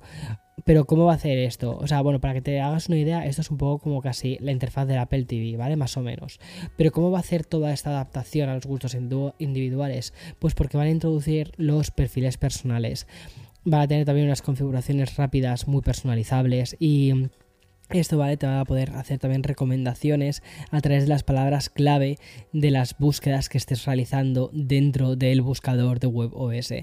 Pero 0.64 0.86
¿cómo 0.86 1.04
va 1.04 1.12
a 1.12 1.16
hacer 1.16 1.38
esto? 1.38 1.76
O 1.78 1.86
sea, 1.86 2.00
bueno, 2.00 2.20
para 2.20 2.34
que 2.34 2.42
te 2.42 2.60
hagas 2.60 2.88
una 2.88 2.98
idea, 2.98 3.24
esto 3.26 3.42
es 3.42 3.50
un 3.50 3.58
poco 3.58 3.78
como 3.82 4.02
casi 4.02 4.38
la 4.40 4.52
interfaz 4.52 4.86
del 4.86 4.98
Apple 4.98 5.24
TV, 5.24 5.56
¿vale? 5.56 5.76
Más 5.76 5.96
o 5.96 6.02
menos. 6.02 6.40
Pero 6.76 6.92
¿cómo 6.92 7.10
va 7.10 7.18
a 7.18 7.20
hacer 7.20 7.44
toda 7.44 7.72
esta 7.72 7.90
adaptación 7.90 8.48
a 8.48 8.54
los 8.54 8.66
gustos 8.66 8.96
individuales? 9.38 10.12
Pues 10.38 10.54
porque 10.54 10.76
van 10.76 10.86
a 10.88 10.90
introducir 10.90 11.52
los 11.56 11.90
perfiles 11.90 12.38
personales. 12.38 13.06
Va 13.70 13.82
a 13.82 13.88
tener 13.88 14.04
también 14.04 14.26
unas 14.26 14.42
configuraciones 14.42 15.16
rápidas 15.16 15.68
muy 15.68 15.82
personalizables 15.82 16.76
y 16.78 17.28
esto 17.90 18.18
vale, 18.18 18.36
te 18.36 18.46
va 18.46 18.60
a 18.60 18.64
poder 18.66 18.90
hacer 18.90 19.18
también 19.18 19.42
recomendaciones 19.42 20.42
a 20.70 20.80
través 20.82 21.04
de 21.04 21.08
las 21.08 21.22
palabras 21.22 21.70
clave 21.70 22.18
de 22.52 22.70
las 22.70 22.98
búsquedas 22.98 23.48
que 23.48 23.56
estés 23.56 23.86
realizando 23.86 24.50
dentro 24.52 25.16
del 25.16 25.40
buscador 25.40 25.98
de 25.98 26.06
WebOS. 26.06 26.74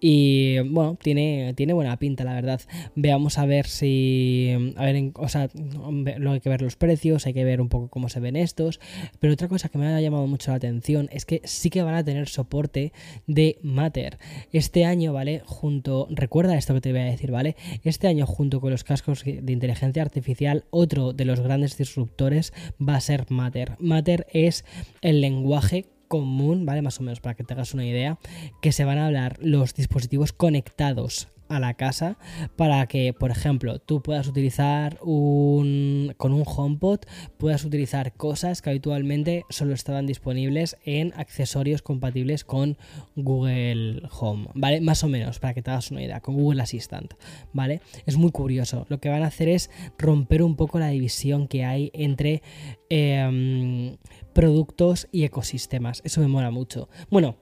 Y 0.00 0.58
bueno, 0.58 0.98
tiene, 1.00 1.54
tiene 1.54 1.74
buena 1.74 1.96
pinta, 1.98 2.24
la 2.24 2.34
verdad. 2.34 2.60
Veamos 2.96 3.38
a 3.38 3.46
ver 3.46 3.66
si. 3.66 4.74
A 4.76 4.84
ver, 4.84 5.12
o 5.14 5.28
sea, 5.28 5.48
luego 5.54 6.32
hay 6.32 6.40
que 6.40 6.48
ver 6.48 6.62
los 6.62 6.74
precios, 6.74 7.26
hay 7.26 7.34
que 7.34 7.44
ver 7.44 7.60
un 7.60 7.68
poco 7.68 7.88
cómo 7.88 8.08
se 8.08 8.18
ven 8.18 8.34
estos. 8.34 8.80
Pero 9.20 9.34
otra 9.34 9.46
cosa 9.46 9.68
que 9.68 9.78
me 9.78 9.86
ha 9.86 10.00
llamado 10.00 10.26
mucho 10.26 10.50
la 10.50 10.56
atención 10.56 11.08
es 11.12 11.24
que 11.24 11.40
sí 11.44 11.70
que 11.70 11.82
van 11.82 11.94
a 11.94 12.04
tener 12.04 12.28
soporte 12.28 12.92
de 13.28 13.58
Matter. 13.62 14.18
Este 14.52 14.84
año, 14.84 15.12
¿vale? 15.12 15.42
Junto. 15.44 16.08
Recuerda 16.10 16.56
esto 16.56 16.74
que 16.74 16.80
te 16.80 16.90
voy 16.90 17.02
a 17.02 17.04
decir, 17.04 17.30
¿vale? 17.30 17.54
Este 17.84 18.08
año, 18.08 18.26
junto 18.26 18.60
con 18.60 18.72
los 18.72 18.82
cascos 18.82 19.22
de 19.24 19.52
inteligencia 19.52 20.02
artificial 20.02 20.47
otro 20.70 21.12
de 21.12 21.24
los 21.24 21.40
grandes 21.40 21.76
disruptores 21.76 22.52
va 22.80 22.96
a 22.96 23.00
ser 23.00 23.30
Matter. 23.30 23.76
Matter 23.78 24.26
es 24.32 24.64
el 25.00 25.20
lenguaje 25.20 25.86
común, 26.08 26.66
¿vale? 26.66 26.82
Más 26.82 26.98
o 27.00 27.02
menos 27.02 27.20
para 27.20 27.34
que 27.34 27.44
te 27.44 27.54
hagas 27.54 27.74
una 27.74 27.86
idea, 27.86 28.18
que 28.62 28.72
se 28.72 28.84
van 28.84 28.98
a 28.98 29.06
hablar 29.06 29.38
los 29.40 29.74
dispositivos 29.74 30.32
conectados 30.32 31.28
a 31.48 31.60
la 31.60 31.74
casa 31.74 32.18
para 32.56 32.86
que, 32.86 33.12
por 33.12 33.30
ejemplo, 33.30 33.78
tú 33.78 34.02
puedas 34.02 34.26
utilizar 34.28 34.98
un 35.02 36.14
con 36.16 36.32
un 36.32 36.44
HomePod 36.46 37.00
puedas 37.38 37.64
utilizar 37.64 38.12
cosas 38.14 38.62
que 38.62 38.70
habitualmente 38.70 39.44
solo 39.50 39.74
estaban 39.74 40.06
disponibles 40.06 40.76
en 40.84 41.12
accesorios 41.16 41.82
compatibles 41.82 42.44
con 42.44 42.76
Google 43.16 44.02
Home, 44.20 44.48
¿vale? 44.54 44.80
Más 44.80 45.04
o 45.04 45.08
menos, 45.08 45.38
para 45.38 45.54
que 45.54 45.62
te 45.62 45.70
hagas 45.70 45.90
una 45.90 46.02
idea, 46.02 46.20
con 46.20 46.34
Google 46.34 46.62
Assistant, 46.62 47.14
¿vale? 47.52 47.80
Es 48.06 48.16
muy 48.16 48.30
curioso. 48.30 48.86
Lo 48.88 49.00
que 49.00 49.08
van 49.08 49.22
a 49.22 49.26
hacer 49.26 49.48
es 49.48 49.70
romper 49.98 50.42
un 50.42 50.56
poco 50.56 50.78
la 50.78 50.88
división 50.88 51.48
que 51.48 51.64
hay 51.64 51.90
entre 51.94 52.42
em, 52.90 53.96
productos 54.32 55.08
y 55.12 55.24
ecosistemas. 55.24 56.02
Eso 56.04 56.20
me 56.20 56.28
mola 56.28 56.50
mucho. 56.50 56.88
Bueno, 57.10 57.36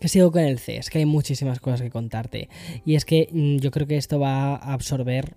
que 0.00 0.08
sigo 0.08 0.30
con 0.30 0.42
el 0.42 0.58
C, 0.58 0.76
es 0.76 0.90
que 0.90 0.98
hay 0.98 1.06
muchísimas 1.06 1.60
cosas 1.60 1.82
que 1.82 1.90
contarte. 1.90 2.48
Y 2.84 2.94
es 2.94 3.04
que 3.04 3.28
mm, 3.32 3.56
yo 3.58 3.70
creo 3.70 3.86
que 3.86 3.96
esto 3.96 4.18
va 4.20 4.56
a 4.56 4.72
absorber 4.72 5.34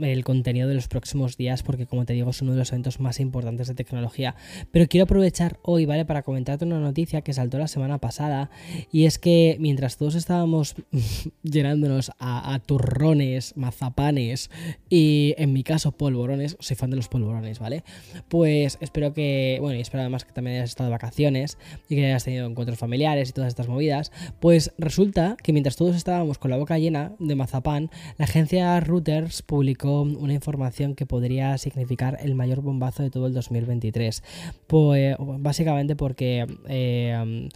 el 0.00 0.24
contenido 0.24 0.68
de 0.68 0.74
los 0.74 0.88
próximos 0.88 1.36
días 1.36 1.62
porque 1.62 1.86
como 1.86 2.04
te 2.04 2.12
digo 2.12 2.30
es 2.30 2.42
uno 2.42 2.52
de 2.52 2.58
los 2.58 2.72
eventos 2.72 3.00
más 3.00 3.20
importantes 3.20 3.68
de 3.68 3.74
tecnología. 3.74 4.34
Pero 4.70 4.86
quiero 4.88 5.04
aprovechar 5.04 5.58
hoy 5.62 5.86
vale 5.86 6.04
para 6.04 6.22
comentarte 6.22 6.64
una 6.64 6.80
noticia 6.80 7.22
que 7.22 7.32
saltó 7.32 7.58
la 7.58 7.68
semana 7.68 7.98
pasada 7.98 8.50
y 8.92 9.06
es 9.06 9.18
que 9.18 9.56
mientras 9.60 9.96
todos 9.96 10.14
estábamos 10.14 10.74
llenándonos 11.42 12.12
a, 12.18 12.58
turrones 12.66 13.56
mazapanes 13.56 14.50
y 14.88 15.34
en 15.38 15.52
mi 15.52 15.62
caso 15.62 15.92
polvorones 15.92 16.56
soy 16.60 16.76
fan 16.76 16.90
de 16.90 16.96
los 16.96 17.08
polvorones 17.08 17.58
vale 17.58 17.84
pues 18.28 18.76
espero 18.80 19.14
que 19.14 19.58
bueno 19.60 19.78
y 19.78 19.80
espero 19.80 20.02
además 20.02 20.24
que 20.24 20.32
también 20.32 20.56
hayas 20.56 20.70
estado 20.70 20.88
de 20.88 20.92
vacaciones 20.92 21.58
y 21.88 21.96
que 21.96 22.06
hayas 22.06 22.24
tenido 22.24 22.46
encuentros 22.46 22.78
familiares 22.78 23.30
y 23.30 23.32
todas 23.32 23.48
estas 23.48 23.68
movidas. 23.68 24.12
Pues 24.40 24.72
resulta 24.78 25.36
que 25.42 25.52
mientras 25.52 25.76
todos 25.76 25.96
estábamos 25.96 26.38
con 26.38 26.50
la 26.50 26.56
boca 26.56 26.78
llena 26.78 27.12
de 27.18 27.34
mazapán 27.36 27.90
la 28.18 28.24
agencia 28.24 28.78
Reuters 28.80 29.42
publicó 29.60 30.00
una 30.00 30.32
información 30.32 30.94
que 30.94 31.04
podría 31.04 31.58
significar 31.58 32.16
el 32.22 32.34
mayor 32.34 32.62
bombazo 32.62 33.02
de 33.02 33.10
todo 33.10 33.26
el 33.26 33.34
2023. 33.34 34.22
Pues 34.66 35.16
básicamente 35.18 35.96
porque 35.96 36.46
eh, 36.66 37.48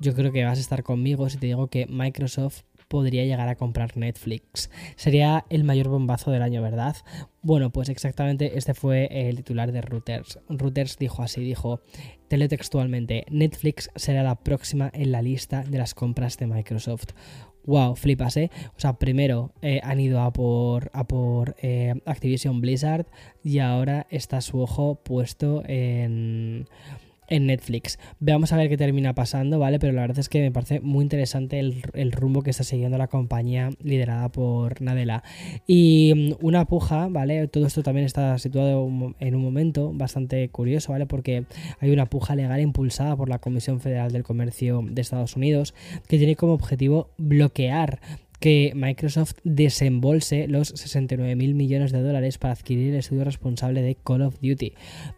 yo 0.00 0.12
creo 0.12 0.32
que 0.32 0.44
vas 0.44 0.58
a 0.58 0.60
estar 0.60 0.82
conmigo 0.82 1.30
si 1.30 1.38
te 1.38 1.46
digo 1.46 1.68
que 1.68 1.86
Microsoft 1.86 2.62
podría 2.88 3.24
llegar 3.24 3.48
a 3.48 3.54
comprar 3.54 3.96
Netflix. 3.96 4.70
Sería 4.96 5.44
el 5.50 5.62
mayor 5.62 5.86
bombazo 5.86 6.32
del 6.32 6.42
año, 6.42 6.62
¿verdad? 6.62 6.96
Bueno, 7.42 7.70
pues 7.70 7.88
exactamente 7.88 8.58
este 8.58 8.74
fue 8.74 9.08
el 9.28 9.36
titular 9.36 9.70
de 9.70 9.82
Reuters. 9.82 10.40
Reuters 10.48 10.98
dijo 10.98 11.22
así, 11.22 11.42
dijo 11.42 11.80
teletextualmente, 12.26 13.24
Netflix 13.30 13.88
será 13.94 14.24
la 14.24 14.34
próxima 14.34 14.90
en 14.92 15.12
la 15.12 15.22
lista 15.22 15.62
de 15.62 15.78
las 15.78 15.94
compras 15.94 16.38
de 16.38 16.48
Microsoft 16.48 17.10
wow, 17.64 17.94
flipas, 17.96 18.36
¿eh? 18.36 18.50
O 18.76 18.80
sea, 18.80 18.94
primero 18.94 19.52
eh, 19.62 19.80
han 19.82 20.00
ido 20.00 20.20
a 20.20 20.32
por, 20.32 20.90
a 20.92 21.04
por 21.04 21.56
eh, 21.62 21.94
Activision 22.06 22.60
Blizzard 22.60 23.06
y 23.42 23.58
ahora 23.58 24.06
está 24.10 24.40
su 24.40 24.60
ojo 24.60 24.96
puesto 25.02 25.62
en, 25.66 26.66
en 27.28 27.46
Netflix. 27.46 27.98
Veamos 28.20 28.52
a 28.52 28.56
ver 28.56 28.68
qué 28.68 28.76
termina 28.76 29.14
pasando, 29.14 29.58
¿vale? 29.58 29.78
Pero 29.78 29.92
la 29.92 30.02
verdad 30.02 30.18
es 30.18 30.28
que 30.28 30.40
me 30.40 30.50
parece 30.50 30.80
muy 30.80 31.02
interesante 31.02 31.58
el, 31.58 32.12
rumbo 32.12 32.42
que 32.42 32.50
está 32.50 32.64
siguiendo 32.64 32.98
la 32.98 33.08
compañía 33.08 33.70
liderada 33.82 34.28
por 34.28 34.80
Nadella. 34.82 35.22
Y 35.66 36.12
mm, 36.14 36.44
una 36.44 36.66
puja, 36.66 37.08
¿vale? 37.08 37.48
Todo 37.48 37.66
esto 37.66 37.82
también 37.82 38.06
está 38.06 38.38
situado 38.38 38.88
en 39.18 39.34
un 39.34 39.42
momento 39.42 39.92
bastante 39.94 40.48
curioso, 40.50 40.92
¿vale? 40.92 41.06
Porque 41.06 41.44
hay 41.80 41.90
una 41.90 42.06
puja 42.06 42.34
legal 42.34 42.60
impulsada 42.60 43.16
por 43.16 43.28
la 43.28 43.38
Comisión 43.38 43.80
Federal 43.80 44.12
del 44.12 44.22
Comercio 44.22 44.82
de 44.84 45.00
Estados 45.00 45.36
Unidos 45.36 45.74
que 46.08 46.18
tiene 46.18 46.36
como 46.36 46.52
objetivo 46.52 47.10
bloquear 47.18 48.00
que 48.42 48.72
Microsoft 48.74 49.34
desembolse 49.44 50.48
los 50.48 50.70
69 50.70 51.36
mil 51.36 51.54
millones 51.54 51.92
de 51.92 52.02
dólares 52.02 52.38
para 52.38 52.52
adquirir 52.52 52.92
el 52.92 52.98
estudio 52.98 53.22
responsable 53.22 53.82
de 53.82 53.94
Call 53.94 54.22
of 54.22 54.40
Duty. 54.42 54.72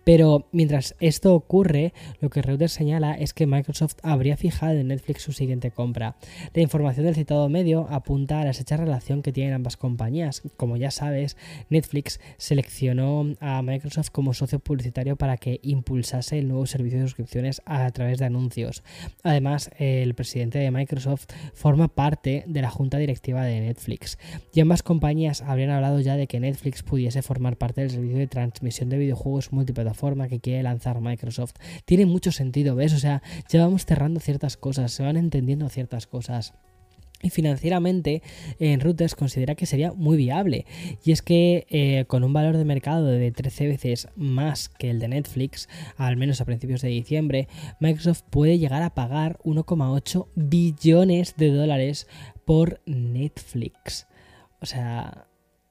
Pero 0.05 0.47
mientras 0.53 0.95
esto 1.01 1.35
ocurre, 1.35 1.95
lo 2.21 2.29
que 2.29 2.43
Reuters 2.43 2.75
señala 2.75 3.15
es 3.15 3.33
que 3.33 3.47
Microsoft 3.47 3.95
habría 4.03 4.37
fijado 4.37 4.75
en 4.75 4.89
Netflix 4.89 5.23
su 5.23 5.33
siguiente 5.33 5.71
compra. 5.71 6.17
La 6.53 6.61
información 6.61 7.07
del 7.07 7.15
citado 7.15 7.49
medio 7.49 7.87
apunta 7.89 8.43
a 8.43 8.45
la 8.45 8.51
estrecha 8.51 8.77
relación 8.77 9.23
que 9.23 9.33
tienen 9.33 9.55
ambas 9.55 9.79
compañías. 9.79 10.43
Como 10.59 10.77
ya 10.77 10.91
sabes, 10.91 11.39
Netflix 11.71 12.21
seleccionó 12.37 13.25
a 13.41 13.63
Microsoft 13.63 14.11
como 14.11 14.35
socio 14.35 14.59
publicitario 14.59 15.17
para 15.17 15.39
que 15.39 15.61
impulsase 15.63 16.39
el 16.39 16.49
nuevo 16.49 16.67
servicio 16.67 16.99
de 16.99 17.07
suscripciones 17.07 17.63
a 17.65 17.91
través 17.93 18.19
de 18.19 18.27
anuncios. 18.27 18.83
Además, 19.23 19.71
el 19.79 20.13
presidente 20.13 20.59
de 20.59 20.71
Microsoft 20.71 21.25
forma 21.55 21.89
parte 21.89 22.45
de 22.47 22.61
la 22.61 22.69
junta 22.69 22.99
directiva 22.99 23.14
de 23.23 23.61
Netflix. 23.61 24.19
Y 24.53 24.61
ambas 24.61 24.83
compañías 24.83 25.43
habrían 25.43 25.71
hablado 25.71 26.01
ya 26.01 26.17
de 26.17 26.27
que 26.27 26.41
Netflix 26.41 26.83
pudiese 26.83 27.23
formar 27.23 27.57
parte 27.57 27.81
del 27.81 27.91
servicio 27.91 28.19
de 28.19 28.27
transmisión 28.27 28.89
de 28.89 28.99
videojuegos 28.99 29.53
multiplataforma 29.53 30.29
que 30.29 30.41
quiere 30.41 30.63
lanzar 30.63 31.01
Microsoft. 31.01 31.55
Tiene 31.85 32.07
mucho 32.07 32.33
sentido, 32.33 32.75
¿ves? 32.77 32.93
O 32.93 32.99
sea, 32.99 33.23
ya 33.49 33.65
vamos 33.65 33.87
cerrando 33.87 34.21
ciertas 34.21 34.57
cosas, 34.57 34.93
se 34.93 35.03
van 35.03 35.17
entendiendo 35.17 35.69
ciertas 35.69 36.07
cosas. 36.07 36.55
y 37.23 37.31
financieramente 37.31 38.23
en 38.59 38.81
Reuters 38.81 39.15
considera 39.15 39.55
que 39.55 39.65
sería 39.65 39.93
muy 39.93 40.19
viable. 40.19 40.67
Y 41.05 41.13
es 41.13 41.23
que 41.23 41.67
eh, 41.71 42.05
con 42.07 42.23
un 42.23 42.35
valor 42.35 42.59
de 42.59 42.67
mercado 42.67 43.07
de 43.07 43.33
13 43.33 43.67
veces 43.67 44.09
más 44.15 44.69
que 44.69 44.91
el 44.91 45.01
de 45.01 45.09
Netflix, 45.09 45.71
al 45.97 46.19
menos 46.19 46.43
a 46.43 46.45
principios 46.45 46.83
de 46.83 46.89
diciembre, 46.89 47.49
Microsoft 47.81 48.25
puede 48.29 48.59
llegar 48.59 48.83
a 48.83 48.95
pagar 48.95 49.39
1,8 49.43 50.27
billones 50.35 51.35
de 51.39 51.51
dólares 51.51 52.07
por 52.45 52.81
Netflix. 52.87 54.07
O 54.61 54.67
sea, 54.67 55.27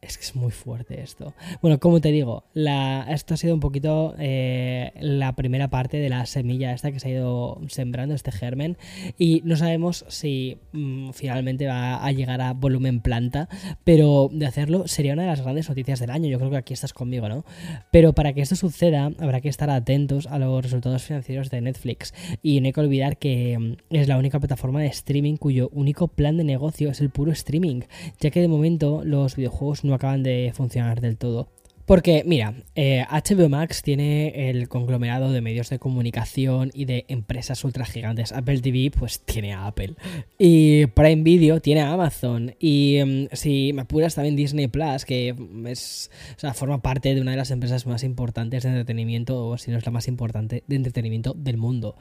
es 0.05 0.17
que 0.17 0.23
es 0.23 0.35
muy 0.35 0.51
fuerte 0.51 1.01
esto. 1.01 1.33
Bueno, 1.61 1.79
como 1.79 2.01
te 2.01 2.11
digo, 2.11 2.43
la, 2.53 3.05
esto 3.09 3.33
ha 3.33 3.37
sido 3.37 3.53
un 3.53 3.59
poquito 3.59 4.15
eh, 4.19 4.91
la 4.99 5.35
primera 5.35 5.69
parte 5.69 5.97
de 5.97 6.09
la 6.09 6.25
semilla 6.25 6.73
esta 6.73 6.91
que 6.91 6.99
se 6.99 7.07
ha 7.07 7.11
ido 7.11 7.61
sembrando, 7.67 8.15
este 8.15 8.31
germen. 8.31 8.77
Y 9.17 9.41
no 9.45 9.55
sabemos 9.55 10.05
si 10.07 10.57
mm, 10.71 11.11
finalmente 11.11 11.67
va 11.67 12.03
a 12.03 12.11
llegar 12.11 12.41
a 12.41 12.53
volumen 12.53 13.01
planta, 13.01 13.49
pero 13.83 14.29
de 14.31 14.45
hacerlo 14.45 14.87
sería 14.87 15.13
una 15.13 15.23
de 15.23 15.29
las 15.29 15.41
grandes 15.41 15.69
noticias 15.69 15.99
del 15.99 16.09
año. 16.09 16.29
Yo 16.29 16.39
creo 16.39 16.51
que 16.51 16.57
aquí 16.57 16.73
estás 16.73 16.93
conmigo, 16.93 17.29
¿no? 17.29 17.45
Pero 17.91 18.13
para 18.13 18.33
que 18.33 18.41
esto 18.41 18.55
suceda, 18.55 19.11
habrá 19.19 19.41
que 19.41 19.49
estar 19.49 19.69
atentos 19.69 20.27
a 20.27 20.39
los 20.39 20.63
resultados 20.63 21.03
financieros 21.03 21.49
de 21.49 21.61
Netflix. 21.61 22.13
Y 22.41 22.59
no 22.59 22.67
hay 22.67 22.73
que 22.73 22.81
olvidar 22.81 23.17
que 23.17 23.57
mm, 23.57 23.95
es 23.95 24.07
la 24.07 24.17
única 24.17 24.39
plataforma 24.39 24.81
de 24.81 24.87
streaming 24.87 25.37
cuyo 25.37 25.69
único 25.73 26.07
plan 26.07 26.37
de 26.37 26.43
negocio 26.43 26.89
es 26.89 27.01
el 27.01 27.09
puro 27.09 27.31
streaming, 27.31 27.81
ya 28.19 28.29
que 28.29 28.41
de 28.41 28.47
momento 28.47 29.01
los 29.03 29.35
videojuegos 29.35 29.83
no 29.83 29.92
acaban 29.95 30.23
de 30.23 30.51
funcionar 30.55 31.01
del 31.01 31.17
todo. 31.17 31.49
Porque, 31.85 32.23
mira, 32.25 32.53
HBO 32.75 33.45
eh, 33.45 33.49
Max 33.49 33.81
tiene 33.81 34.49
el 34.49 34.69
conglomerado 34.69 35.31
de 35.31 35.41
medios 35.41 35.69
de 35.69 35.79
comunicación 35.79 36.71
y 36.73 36.85
de 36.85 37.03
empresas 37.09 37.61
ultra 37.65 37.85
gigantes. 37.85 38.31
Apple 38.31 38.61
TV, 38.61 38.89
pues 38.97 39.19
tiene 39.19 39.53
a 39.53 39.67
Apple. 39.67 39.95
Y 40.39 40.85
Prime 40.87 41.23
Video 41.23 41.59
tiene 41.59 41.81
a 41.81 41.91
Amazon. 41.91 42.55
Y 42.57 43.01
mm, 43.05 43.27
si 43.33 43.73
me 43.73 43.81
apuras 43.81 44.15
también 44.15 44.37
Disney 44.37 44.67
Plus, 44.67 45.03
que 45.03 45.35
es, 45.65 46.09
o 46.37 46.39
sea, 46.39 46.53
forma 46.53 46.81
parte 46.81 47.13
de 47.13 47.19
una 47.19 47.31
de 47.31 47.37
las 47.37 47.51
empresas 47.51 47.85
más 47.85 48.03
importantes 48.03 48.63
de 48.63 48.69
entretenimiento, 48.69 49.45
o 49.45 49.57
si 49.57 49.69
no 49.69 49.77
es 49.77 49.85
la 49.85 49.91
más 49.91 50.07
importante 50.07 50.63
de 50.65 50.75
entretenimiento 50.77 51.33
del 51.33 51.57
mundo. 51.57 51.97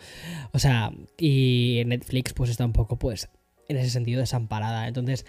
O 0.52 0.60
sea, 0.60 0.92
y 1.18 1.82
Netflix, 1.86 2.34
pues 2.34 2.50
está 2.50 2.64
un 2.64 2.72
poco, 2.72 3.00
pues, 3.00 3.30
en 3.68 3.76
ese 3.76 3.90
sentido 3.90 4.20
desamparada. 4.20 4.88
Entonces, 4.88 5.26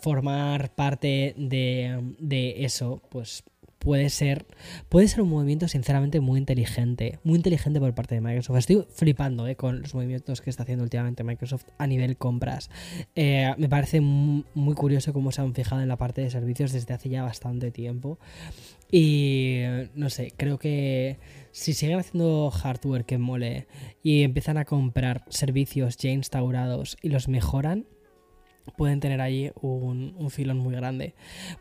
formar 0.00 0.74
parte 0.74 1.34
de, 1.36 2.54
eso, 2.64 3.02
pues 3.10 3.44
puede 3.78 4.10
ser 4.10 4.46
puede 4.88 5.08
ser 5.08 5.22
un 5.22 5.30
movimiento 5.30 5.68
sinceramente 5.68 6.20
muy 6.20 6.38
inteligente 6.38 7.18
muy 7.24 7.36
inteligente 7.36 7.80
por 7.80 7.94
parte 7.94 8.14
de 8.14 8.20
Microsoft. 8.20 8.58
Estoy 8.58 8.86
flipando 8.90 9.46
eh, 9.46 9.56
con 9.56 9.82
los 9.82 9.94
movimientos 9.94 10.40
que 10.40 10.50
está 10.50 10.64
haciendo 10.64 10.84
últimamente 10.84 11.24
Microsoft 11.24 11.64
a 11.78 11.86
nivel 11.86 12.16
compras. 12.16 12.70
Eh, 13.14 13.54
me 13.56 13.68
parece 13.68 14.00
muy 14.00 14.74
curioso 14.74 15.12
cómo 15.12 15.32
se 15.32 15.40
han 15.40 15.54
fijado 15.54 15.80
en 15.82 15.88
la 15.88 15.96
parte 15.96 16.20
de 16.20 16.30
servicios 16.30 16.72
desde 16.72 16.94
hace 16.94 17.08
ya 17.08 17.22
bastante 17.22 17.70
tiempo. 17.70 18.18
Y 18.90 19.62
no 19.94 20.10
sé 20.10 20.32
creo 20.36 20.58
que 20.58 21.18
si 21.52 21.74
siguen 21.74 21.98
haciendo 21.98 22.50
hardware 22.50 23.04
que 23.04 23.18
mole 23.18 23.66
y 24.02 24.22
empiezan 24.22 24.58
a 24.58 24.64
comprar 24.64 25.24
servicios 25.28 25.96
ya 25.96 26.10
instaurados 26.10 26.96
y 27.02 27.10
los 27.10 27.28
mejoran, 27.28 27.86
pueden 28.76 29.00
tener 29.00 29.20
ahí 29.20 29.50
un, 29.60 30.14
un 30.18 30.30
filón 30.30 30.58
muy 30.58 30.74
grande. 30.74 31.14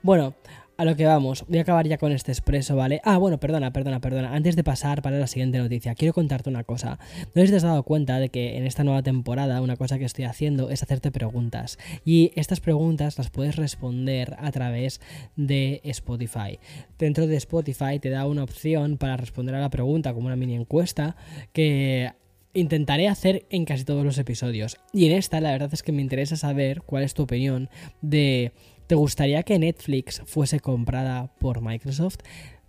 Bueno, 0.03 0.35
a 0.77 0.85
lo 0.85 0.95
que 0.95 1.05
vamos, 1.05 1.43
voy 1.47 1.57
a 1.57 1.61
acabar 1.63 1.87
ya 1.87 1.97
con 1.97 2.11
este 2.11 2.31
expreso, 2.31 2.75
¿vale? 2.75 3.01
Ah, 3.03 3.17
bueno, 3.17 3.39
perdona, 3.39 3.73
perdona, 3.73 3.99
perdona. 3.99 4.33
Antes 4.33 4.55
de 4.55 4.63
pasar 4.63 5.01
para 5.01 5.17
la 5.17 5.25
siguiente 5.25 5.57
noticia, 5.57 5.95
quiero 5.95 6.13
contarte 6.13 6.49
una 6.49 6.63
cosa. 6.63 6.99
No 7.33 7.41
sé 7.41 7.47
si 7.47 7.51
te 7.51 7.57
has 7.57 7.63
dado 7.63 7.81
cuenta 7.81 8.19
de 8.19 8.29
que 8.29 8.57
en 8.57 8.65
esta 8.65 8.83
nueva 8.83 9.01
temporada 9.01 9.61
una 9.61 9.75
cosa 9.75 9.97
que 9.97 10.05
estoy 10.05 10.25
haciendo 10.25 10.69
es 10.69 10.83
hacerte 10.83 11.11
preguntas. 11.11 11.79
Y 12.05 12.31
estas 12.35 12.59
preguntas 12.59 13.17
las 13.17 13.31
puedes 13.31 13.55
responder 13.55 14.35
a 14.39 14.51
través 14.51 15.01
de 15.35 15.81
Spotify. 15.83 16.59
Dentro 16.99 17.25
de 17.25 17.37
Spotify 17.37 17.97
te 17.99 18.11
da 18.11 18.27
una 18.27 18.43
opción 18.43 18.97
para 18.97 19.17
responder 19.17 19.55
a 19.55 19.59
la 19.59 19.71
pregunta 19.71 20.13
como 20.13 20.27
una 20.27 20.35
mini 20.35 20.55
encuesta 20.55 21.15
que 21.53 22.13
intentaré 22.53 23.07
hacer 23.07 23.45
en 23.49 23.65
casi 23.65 23.83
todos 23.83 24.05
los 24.05 24.17
episodios. 24.19 24.77
Y 24.93 25.07
en 25.07 25.13
esta 25.13 25.41
la 25.41 25.51
verdad 25.51 25.73
es 25.73 25.81
que 25.81 25.91
me 25.91 26.01
interesa 26.01 26.35
saber 26.35 26.83
cuál 26.83 27.03
es 27.03 27.13
tu 27.15 27.23
opinión 27.23 27.69
de 28.01 28.51
¿Te 28.87 28.95
gustaría 28.95 29.43
que 29.43 29.59
Netflix 29.59 30.21
fuese 30.25 30.61
comprada 30.61 31.27
por 31.39 31.59
Microsoft? 31.59 32.19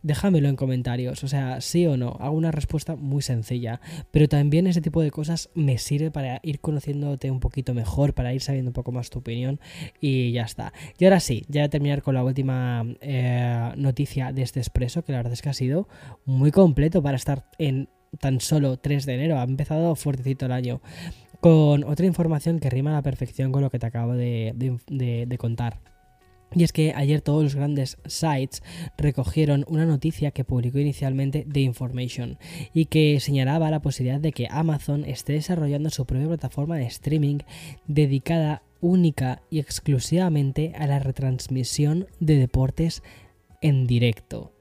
Déjamelo 0.02 0.48
en 0.48 0.56
comentarios, 0.56 1.22
o 1.22 1.28
sea, 1.28 1.60
sí 1.60 1.86
o 1.86 1.96
no, 1.96 2.16
hago 2.18 2.36
una 2.36 2.50
respuesta 2.50 2.96
muy 2.96 3.22
sencilla, 3.22 3.80
pero 4.10 4.28
también 4.28 4.66
ese 4.66 4.80
tipo 4.80 5.00
de 5.00 5.12
cosas 5.12 5.48
me 5.54 5.78
sirve 5.78 6.10
para 6.10 6.40
ir 6.42 6.58
conociéndote 6.58 7.30
un 7.30 7.38
poquito 7.38 7.72
mejor, 7.72 8.14
para 8.14 8.34
ir 8.34 8.40
sabiendo 8.40 8.70
un 8.70 8.72
poco 8.72 8.90
más 8.90 9.10
tu 9.10 9.20
opinión 9.20 9.60
y 10.00 10.32
ya 10.32 10.42
está. 10.42 10.72
Y 10.98 11.04
ahora 11.04 11.20
sí, 11.20 11.44
ya 11.48 11.62
a 11.62 11.68
terminar 11.68 12.02
con 12.02 12.14
la 12.14 12.24
última 12.24 12.84
eh, 13.00 13.72
noticia 13.76 14.32
de 14.32 14.42
este 14.42 14.58
expreso, 14.58 15.04
que 15.04 15.12
la 15.12 15.18
verdad 15.18 15.34
es 15.34 15.42
que 15.42 15.50
ha 15.50 15.54
sido 15.54 15.88
muy 16.24 16.50
completo 16.50 17.00
para 17.00 17.16
estar 17.16 17.48
en 17.58 17.88
tan 18.18 18.40
solo 18.40 18.76
3 18.76 19.06
de 19.06 19.14
enero, 19.14 19.38
ha 19.38 19.44
empezado 19.44 19.94
fuertecito 19.94 20.46
el 20.46 20.52
año, 20.52 20.80
con 21.38 21.84
otra 21.84 22.06
información 22.06 22.58
que 22.58 22.70
rima 22.70 22.90
a 22.90 22.94
la 22.94 23.02
perfección 23.02 23.52
con 23.52 23.62
lo 23.62 23.70
que 23.70 23.78
te 23.78 23.86
acabo 23.86 24.14
de 24.14 25.36
contar. 25.38 25.78
Y 26.54 26.64
es 26.64 26.72
que 26.72 26.92
ayer 26.94 27.20
todos 27.20 27.42
los 27.42 27.54
grandes 27.54 27.98
sites 28.06 28.62
recogieron 28.96 29.64
una 29.68 29.84
noticia 29.84 30.30
que 30.30 30.44
publicó 30.44 30.78
inicialmente 30.78 31.46
The 31.50 31.60
Information 31.60 32.38
y 32.72 32.86
que 32.86 33.20
señalaba 33.20 33.70
la 33.70 33.82
posibilidad 33.82 34.20
de 34.20 34.32
que 34.32 34.48
Amazon 34.50 35.04
esté 35.04 35.34
desarrollando 35.34 35.90
su 35.90 36.06
propia 36.06 36.26
plataforma 36.26 36.76
de 36.76 36.86
streaming 36.86 37.38
dedicada 37.86 38.62
única 38.80 39.42
y 39.50 39.58
exclusivamente 39.58 40.72
a 40.78 40.86
la 40.86 40.98
retransmisión 40.98 42.06
de 42.20 42.36
deportes 42.36 43.02
en 43.60 43.86
directo. 43.86 44.52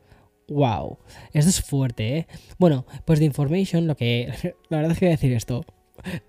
¡Wow! 0.49 0.99
Esto 1.33 1.49
es 1.49 1.61
fuerte, 1.61 2.17
¿eh? 2.17 2.27
Bueno, 2.57 2.85
pues 3.05 3.19
The 3.19 3.25
Information, 3.25 3.87
lo 3.87 3.95
que... 3.95 4.31
La 4.69 4.77
verdad 4.77 4.93
es 4.93 4.99
que 4.99 5.05
voy 5.05 5.11
a 5.11 5.17
decir 5.17 5.33
esto. 5.33 5.65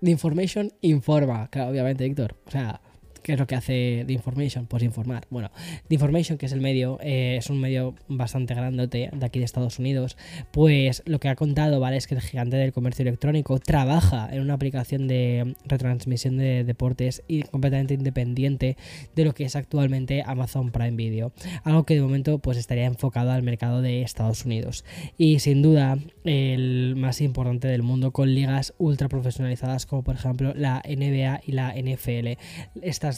The 0.01 0.11
Information 0.11 0.73
informa, 0.81 1.49
claro, 1.49 1.71
obviamente, 1.71 2.03
Víctor. 2.03 2.35
O 2.45 2.51
sea, 2.51 2.81
¿Qué 3.29 3.33
es 3.33 3.39
lo 3.39 3.45
que 3.45 3.53
hace 3.53 4.05
The 4.07 4.13
Information? 4.13 4.65
Pues 4.65 4.81
informar. 4.81 5.27
Bueno, 5.29 5.51
The 5.87 5.93
Information, 5.93 6.39
que 6.39 6.47
es 6.47 6.51
el 6.51 6.61
medio, 6.61 6.97
eh, 6.99 7.35
es 7.37 7.51
un 7.51 7.61
medio 7.61 7.93
bastante 8.07 8.55
grandote 8.55 9.11
de 9.13 9.23
aquí 9.23 9.37
de 9.37 9.45
Estados 9.45 9.77
Unidos, 9.77 10.17
pues 10.49 11.03
lo 11.05 11.19
que 11.19 11.29
ha 11.29 11.35
contado, 11.35 11.79
¿vale? 11.79 11.97
Es 11.97 12.07
que 12.07 12.15
el 12.15 12.21
gigante 12.21 12.57
del 12.57 12.73
comercio 12.73 13.03
electrónico 13.03 13.59
trabaja 13.59 14.27
en 14.31 14.41
una 14.41 14.55
aplicación 14.55 15.07
de 15.07 15.53
retransmisión 15.65 16.37
de 16.37 16.63
deportes 16.63 17.21
y 17.27 17.43
completamente 17.43 17.93
independiente 17.93 18.77
de 19.15 19.25
lo 19.25 19.35
que 19.35 19.43
es 19.43 19.55
actualmente 19.55 20.23
Amazon 20.25 20.71
Prime 20.71 20.97
Video. 20.97 21.31
Algo 21.63 21.85
que 21.85 21.93
de 21.93 22.01
momento 22.01 22.39
pues 22.39 22.57
estaría 22.57 22.85
enfocado 22.85 23.29
al 23.29 23.43
mercado 23.43 23.83
de 23.83 24.01
Estados 24.01 24.43
Unidos. 24.43 24.85
Y 25.19 25.37
sin 25.37 25.61
duda, 25.61 25.99
el 26.23 26.95
más 26.95 27.21
importante 27.21 27.67
del 27.67 27.83
mundo 27.83 28.11
con 28.11 28.33
ligas 28.33 28.73
ultra 28.79 29.07
profesionalizadas 29.07 29.85
como 29.85 30.03
por 30.03 30.15
ejemplo 30.15 30.51
la 30.55 30.81
NBA 30.83 31.41
y 31.45 31.51
la 31.51 31.75
NFL. 31.75 32.39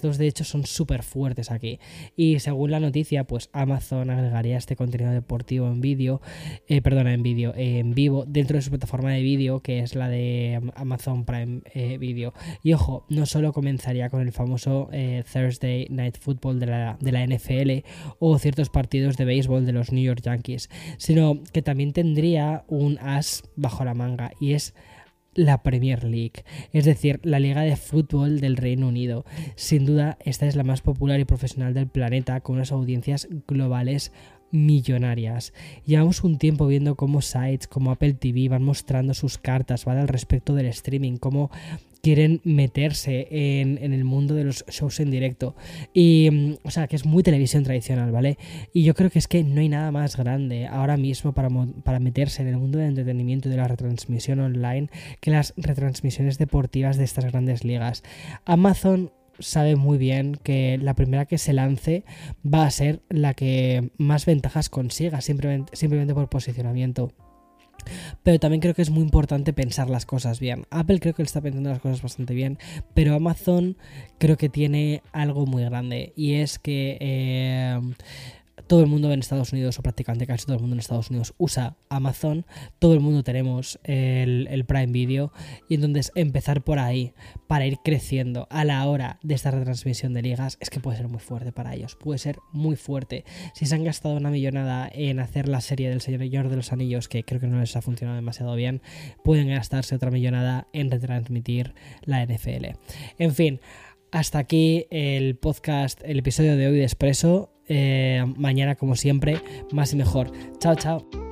Dos 0.01 0.17
de 0.17 0.27
hecho 0.27 0.43
son 0.43 0.65
súper 0.65 1.03
fuertes 1.03 1.51
aquí. 1.51 1.79
Y 2.15 2.39
según 2.39 2.71
la 2.71 2.79
noticia, 2.79 3.25
pues 3.25 3.49
Amazon 3.53 4.09
agregaría 4.09 4.57
este 4.57 4.75
contenido 4.75 5.11
deportivo 5.11 5.67
en 5.67 5.81
vídeo, 5.81 6.21
eh, 6.67 6.81
perdona, 6.81 7.13
en 7.13 7.23
vídeo, 7.23 7.53
en 7.55 7.93
vivo, 7.93 8.25
dentro 8.27 8.57
de 8.57 8.61
su 8.61 8.69
plataforma 8.69 9.11
de 9.11 9.21
vídeo, 9.21 9.61
que 9.61 9.79
es 9.79 9.95
la 9.95 10.09
de 10.09 10.61
Amazon 10.75 11.25
Prime 11.25 11.61
eh, 11.73 11.97
Video. 11.97 12.33
Y 12.63 12.73
ojo, 12.73 13.05
no 13.09 13.25
solo 13.25 13.53
comenzaría 13.53 14.09
con 14.09 14.21
el 14.21 14.31
famoso 14.31 14.89
eh, 14.91 15.23
Thursday 15.31 15.87
Night 15.89 16.17
Football 16.19 16.59
de 16.59 16.65
la, 16.65 16.97
de 16.99 17.11
la 17.11 17.25
NFL 17.25 17.85
o 18.19 18.37
ciertos 18.39 18.69
partidos 18.69 19.17
de 19.17 19.25
béisbol 19.25 19.65
de 19.65 19.73
los 19.73 19.91
New 19.91 20.03
York 20.03 20.21
Yankees, 20.23 20.69
sino 20.97 21.41
que 21.51 21.61
también 21.61 21.93
tendría 21.93 22.63
un 22.67 22.97
as 22.99 23.43
bajo 23.55 23.85
la 23.85 23.93
manga 23.93 24.31
y 24.39 24.53
es 24.53 24.73
la 25.33 25.63
Premier 25.63 26.03
League, 26.03 26.43
es 26.73 26.85
decir, 26.85 27.19
la 27.23 27.39
liga 27.39 27.61
de 27.61 27.75
fútbol 27.75 28.41
del 28.41 28.57
Reino 28.57 28.87
Unido. 28.87 29.25
Sin 29.55 29.85
duda, 29.85 30.17
esta 30.23 30.45
es 30.45 30.55
la 30.55 30.63
más 30.63 30.81
popular 30.81 31.19
y 31.19 31.25
profesional 31.25 31.73
del 31.73 31.87
planeta, 31.87 32.41
con 32.41 32.55
unas 32.55 32.71
audiencias 32.71 33.27
globales 33.47 34.11
millonarias. 34.51 35.53
Llevamos 35.85 36.23
un 36.23 36.37
tiempo 36.37 36.67
viendo 36.67 36.95
cómo 36.95 37.21
sites 37.21 37.67
como 37.67 37.91
Apple 37.91 38.13
TV 38.13 38.49
van 38.49 38.63
mostrando 38.63 39.13
sus 39.13 39.37
cartas 39.37 39.85
¿vale? 39.85 40.01
al 40.01 40.07
respecto 40.07 40.53
del 40.53 40.67
streaming, 40.67 41.17
cómo 41.17 41.49
quieren 42.01 42.41
meterse 42.43 43.27
en, 43.29 43.77
el 43.93 44.03
mundo 44.03 44.35
de 44.35 44.43
los 44.43 44.65
shows 44.67 44.99
en 44.99 45.11
directo. 45.11 45.55
Y, 45.93 46.29
mm, 46.31 46.53
o 46.63 46.71
sea, 46.71 46.87
que 46.87 46.95
es 46.95 47.05
muy 47.05 47.23
televisión 47.23 47.63
tradicional, 47.63 48.11
¿vale? 48.11 48.37
Y 48.73 48.83
yo 48.83 48.93
creo 48.93 49.09
que 49.09 49.19
es 49.19 49.27
que 49.27 49.43
no 49.43 49.61
hay 49.61 49.69
nada 49.69 49.91
más 49.91 50.17
grande 50.17 50.67
ahora 50.67 50.97
mismo 50.97 51.33
para, 51.33 51.49
para 51.83 51.99
meterse 51.99 52.41
en 52.41 52.49
el 52.49 52.57
mundo 52.57 52.79
del 52.79 52.89
entretenimiento 52.89 53.47
y 53.47 53.51
de 53.51 53.57
la 53.57 53.67
retransmisión 53.67 54.39
online 54.39 54.89
que 55.19 55.31
las 55.31 55.53
retransmisiones 55.57 56.37
deportivas 56.37 56.97
de 56.97 57.03
estas 57.03 57.25
grandes 57.25 57.63
ligas. 57.63 58.03
Amazon 58.45 59.11
sabe 59.39 59.75
muy 59.75 59.97
bien 59.97 60.35
que 60.35 60.77
la 60.77 60.93
primera 60.93 61.25
que 61.25 61.37
se 61.37 61.53
lance 61.53 62.03
va 62.45 62.65
a 62.65 62.71
ser 62.71 63.01
la 63.09 63.33
que 63.33 63.91
más 63.97 64.25
ventajas 64.25 64.69
consiga, 64.69 65.21
simplemente, 65.21 65.75
simplemente 65.75 66.13
por 66.13 66.29
posicionamiento. 66.29 67.11
Pero 68.23 68.39
también 68.39 68.61
creo 68.61 68.73
que 68.73 68.81
es 68.81 68.89
muy 68.89 69.03
importante 69.03 69.53
pensar 69.53 69.89
las 69.89 70.05
cosas 70.05 70.39
bien. 70.39 70.65
Apple 70.69 70.99
creo 70.99 71.13
que 71.13 71.23
está 71.23 71.41
pensando 71.41 71.69
las 71.69 71.79
cosas 71.79 72.01
bastante 72.01 72.33
bien, 72.33 72.57
pero 72.93 73.15
Amazon 73.15 73.77
creo 74.17 74.37
que 74.37 74.49
tiene 74.49 75.01
algo 75.11 75.45
muy 75.45 75.63
grande 75.63 76.13
y 76.15 76.35
es 76.35 76.59
que... 76.59 76.97
Eh, 76.99 77.79
todo 78.61 78.81
el 78.81 78.87
mundo 78.87 79.11
en 79.11 79.19
Estados 79.19 79.53
Unidos, 79.53 79.79
o 79.79 79.81
prácticamente 79.83 80.27
casi 80.27 80.45
todo 80.45 80.55
el 80.55 80.61
mundo 80.61 80.75
en 80.75 80.79
Estados 80.79 81.09
Unidos, 81.09 81.33
usa 81.37 81.77
Amazon. 81.89 82.45
Todo 82.79 82.93
el 82.93 82.99
mundo 82.99 83.23
tenemos 83.23 83.79
el, 83.83 84.65
Prime 84.67 84.91
Video. 84.91 85.31
Y 85.67 85.75
entonces 85.75 86.11
empezar 86.15 86.63
por 86.63 86.79
ahí 86.79 87.13
para 87.47 87.65
ir 87.65 87.79
creciendo 87.83 88.47
a 88.49 88.63
la 88.63 88.85
hora 88.87 89.19
de 89.23 89.35
esta 89.35 89.51
retransmisión 89.51 90.13
de 90.13 90.21
ligas 90.21 90.57
es 90.59 90.69
que 90.69 90.79
puede 90.79 90.97
ser 90.97 91.07
muy 91.07 91.19
fuerte 91.19 91.51
para 91.51 91.73
ellos. 91.73 91.95
Puede 91.95 92.19
ser 92.19 92.37
muy 92.51 92.75
fuerte. 92.75 93.25
Si 93.53 93.65
se 93.65 93.75
han 93.75 93.83
gastado 93.83 94.15
una 94.15 94.29
millonada 94.29 94.89
en 94.93 95.19
hacer 95.19 95.47
la 95.47 95.61
serie 95.61 95.89
del 95.89 96.01
Señor 96.01 96.49
de 96.49 96.55
los 96.55 96.71
Anillos, 96.71 97.07
que 97.07 97.23
creo 97.23 97.39
que 97.39 97.47
no 97.47 97.59
les 97.59 97.75
ha 97.75 97.81
funcionado 97.81 98.15
demasiado 98.15 98.55
bien, 98.55 98.81
pueden 99.23 99.49
gastarse 99.49 99.95
otra 99.95 100.11
millonada 100.11 100.67
en 100.73 100.91
retransmitir 100.91 101.73
la 102.03 102.25
NFL. 102.25 102.77
En 103.17 103.33
fin. 103.33 103.59
Hasta 104.11 104.39
aquí 104.39 104.87
el 104.89 105.37
podcast, 105.37 106.01
el 106.03 106.19
episodio 106.19 106.57
de 106.57 106.67
hoy 106.67 106.75
de 106.75 106.83
Expreso. 106.83 107.53
Eh, 107.73 108.25
mañana, 108.35 108.75
como 108.75 108.97
siempre, 108.97 109.39
más 109.71 109.93
y 109.93 109.95
mejor. 109.95 110.29
Chao, 110.59 110.75
chao. 110.75 111.30